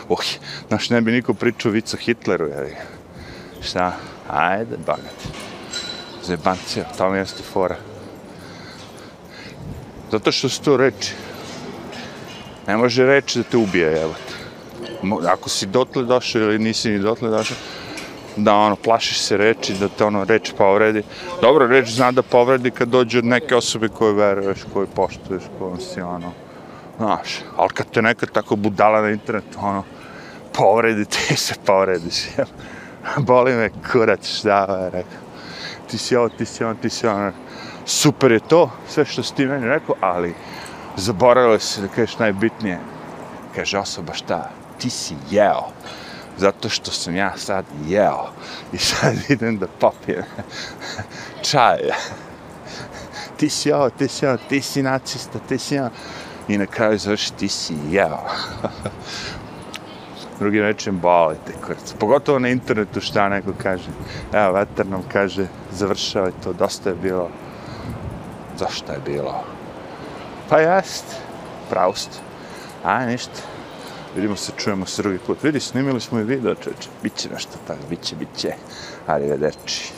oh, 0.10 0.24
znaš, 0.68 0.90
ne 0.90 1.02
bi 1.02 1.12
niko 1.12 1.34
pričao 1.34 1.72
vicu 1.72 1.98
Hitleru, 1.98 2.48
jer 2.48 2.76
Šta? 3.62 3.94
Ajde, 4.30 4.78
bagat. 4.86 5.28
Zebancija, 6.24 6.86
tamo 6.98 7.16
jeste 7.16 7.44
fora. 7.44 7.76
Zato 10.12 10.32
što 10.32 10.50
su 10.50 10.62
to 10.62 10.78
reči. 10.78 11.14
Ne 12.68 12.78
može 12.78 13.06
reći 13.06 13.40
da 13.40 13.44
te 13.44 13.58
ubije, 13.58 14.02
evo 14.02 14.14
Ako 15.28 15.50
si 15.50 15.66
dotle 15.66 16.04
došao 16.04 16.42
ili 16.42 16.60
nisi 16.60 16.90
ni 16.90 17.00
dotle 17.00 17.30
došao, 17.30 17.58
da 18.36 18.56
ono 18.56 18.76
plašiš 18.76 19.20
se 19.20 19.38
reči, 19.38 19.74
da 19.74 19.88
te 19.88 20.06
ono 20.06 20.24
reč 20.24 20.52
povredi. 20.58 21.04
Dobro, 21.42 21.68
reč 21.68 21.90
zna 21.90 22.12
da 22.12 22.22
povredi 22.22 22.72
kad 22.72 22.90
dođe 22.90 23.18
od 23.18 23.26
neke 23.26 23.56
osobe 23.56 23.88
koje 23.88 24.14
veruješ, 24.14 24.60
koje 24.74 24.88
poštuješ, 24.88 25.44
koje 25.60 25.82
si 25.82 26.02
ono 26.02 26.47
Znaš, 26.98 27.40
ali 27.58 27.70
kad 27.70 27.90
te 27.90 28.02
neka 28.02 28.26
tako 28.26 28.56
budala 28.56 29.02
na 29.02 29.10
internetu, 29.10 29.60
ono, 29.62 29.84
povredi, 30.54 31.06
ti 31.06 31.36
se 31.46 31.54
povrediš. 31.66 32.14
se. 32.14 32.46
Boli 33.18 33.54
me 33.54 33.70
kurac, 33.92 34.28
šta 34.28 34.80
je 34.84 34.90
rekao. 34.90 35.28
Ti 35.90 35.98
si 35.98 36.16
ovo, 36.16 36.30
ti 36.30 36.46
si 36.46 36.64
ono, 36.64 36.76
ti 36.76 36.90
si 36.90 37.08
ono. 37.08 37.32
Super 37.86 38.32
je 38.32 38.40
to, 38.40 38.72
sve 38.88 39.06
što 39.06 39.24
si 39.24 39.36
ti 39.36 39.46
meni 39.46 39.68
rekao, 39.68 39.96
ali 40.02 40.36
zaboravili 40.98 41.60
se 41.60 41.82
da 41.82 41.88
kažeš 41.88 42.20
najbitnije. 42.20 42.80
Kaže 43.56 43.78
osoba 43.78 44.14
šta? 44.14 44.50
Ti 44.78 44.90
si 44.90 45.16
jeo. 45.30 45.64
Zato 46.38 46.70
što 46.70 46.92
sam 46.92 47.16
ja 47.16 47.38
sad 47.38 47.66
jeo. 47.88 48.30
I 48.74 48.78
sad 48.78 49.16
idem 49.30 49.58
da 49.58 49.68
popijem 49.80 50.24
čaj. 51.52 51.78
Ti 53.38 53.50
si 53.50 53.72
ovo, 53.72 53.90
ti 53.90 54.08
si 54.08 54.26
ono, 54.26 54.38
ti 54.50 54.62
si 54.62 54.84
nacista, 54.84 55.40
ti 55.40 55.58
si 55.58 55.78
ono. 55.78 55.90
I 56.48 56.58
na 56.58 56.66
kraju 56.66 56.98
završi, 56.98 57.34
ti 57.34 57.48
si 57.48 57.76
jeo. 57.90 58.20
drugim 60.40 60.62
rečem 60.62 61.00
boli 61.00 61.36
te 61.46 61.54
kurac. 61.66 61.94
Pogotovo 62.00 62.40
na 62.40 62.50
internetu 62.50 63.02
šta 63.02 63.30
neko 63.30 63.54
kaže. 63.64 63.90
Evo, 64.34 64.52
vetar 64.54 64.86
nam 64.86 65.04
kaže, 65.12 65.48
završava 65.72 66.32
to, 66.44 66.54
dosta 66.54 66.90
je 66.90 66.96
bilo. 66.96 67.30
Zašto 68.58 68.92
je 68.92 69.00
bilo? 69.06 69.44
Pa 70.50 70.60
jest, 70.60 71.06
pravost. 71.70 72.22
A, 72.84 73.06
ništa. 73.06 73.42
Vidimo 74.16 74.36
se, 74.36 74.52
čujemo 74.58 74.86
se 74.86 75.02
drugi 75.02 75.18
put. 75.18 75.44
Vidi, 75.44 75.60
snimili 75.60 76.02
smo 76.02 76.20
i 76.20 76.24
video, 76.24 76.56
čeče. 76.56 76.90
Biće 77.04 77.30
nešto 77.30 77.52
tako, 77.68 77.80
biće, 77.90 78.16
biće. 78.16 78.54
Arrivederci. 79.08 79.97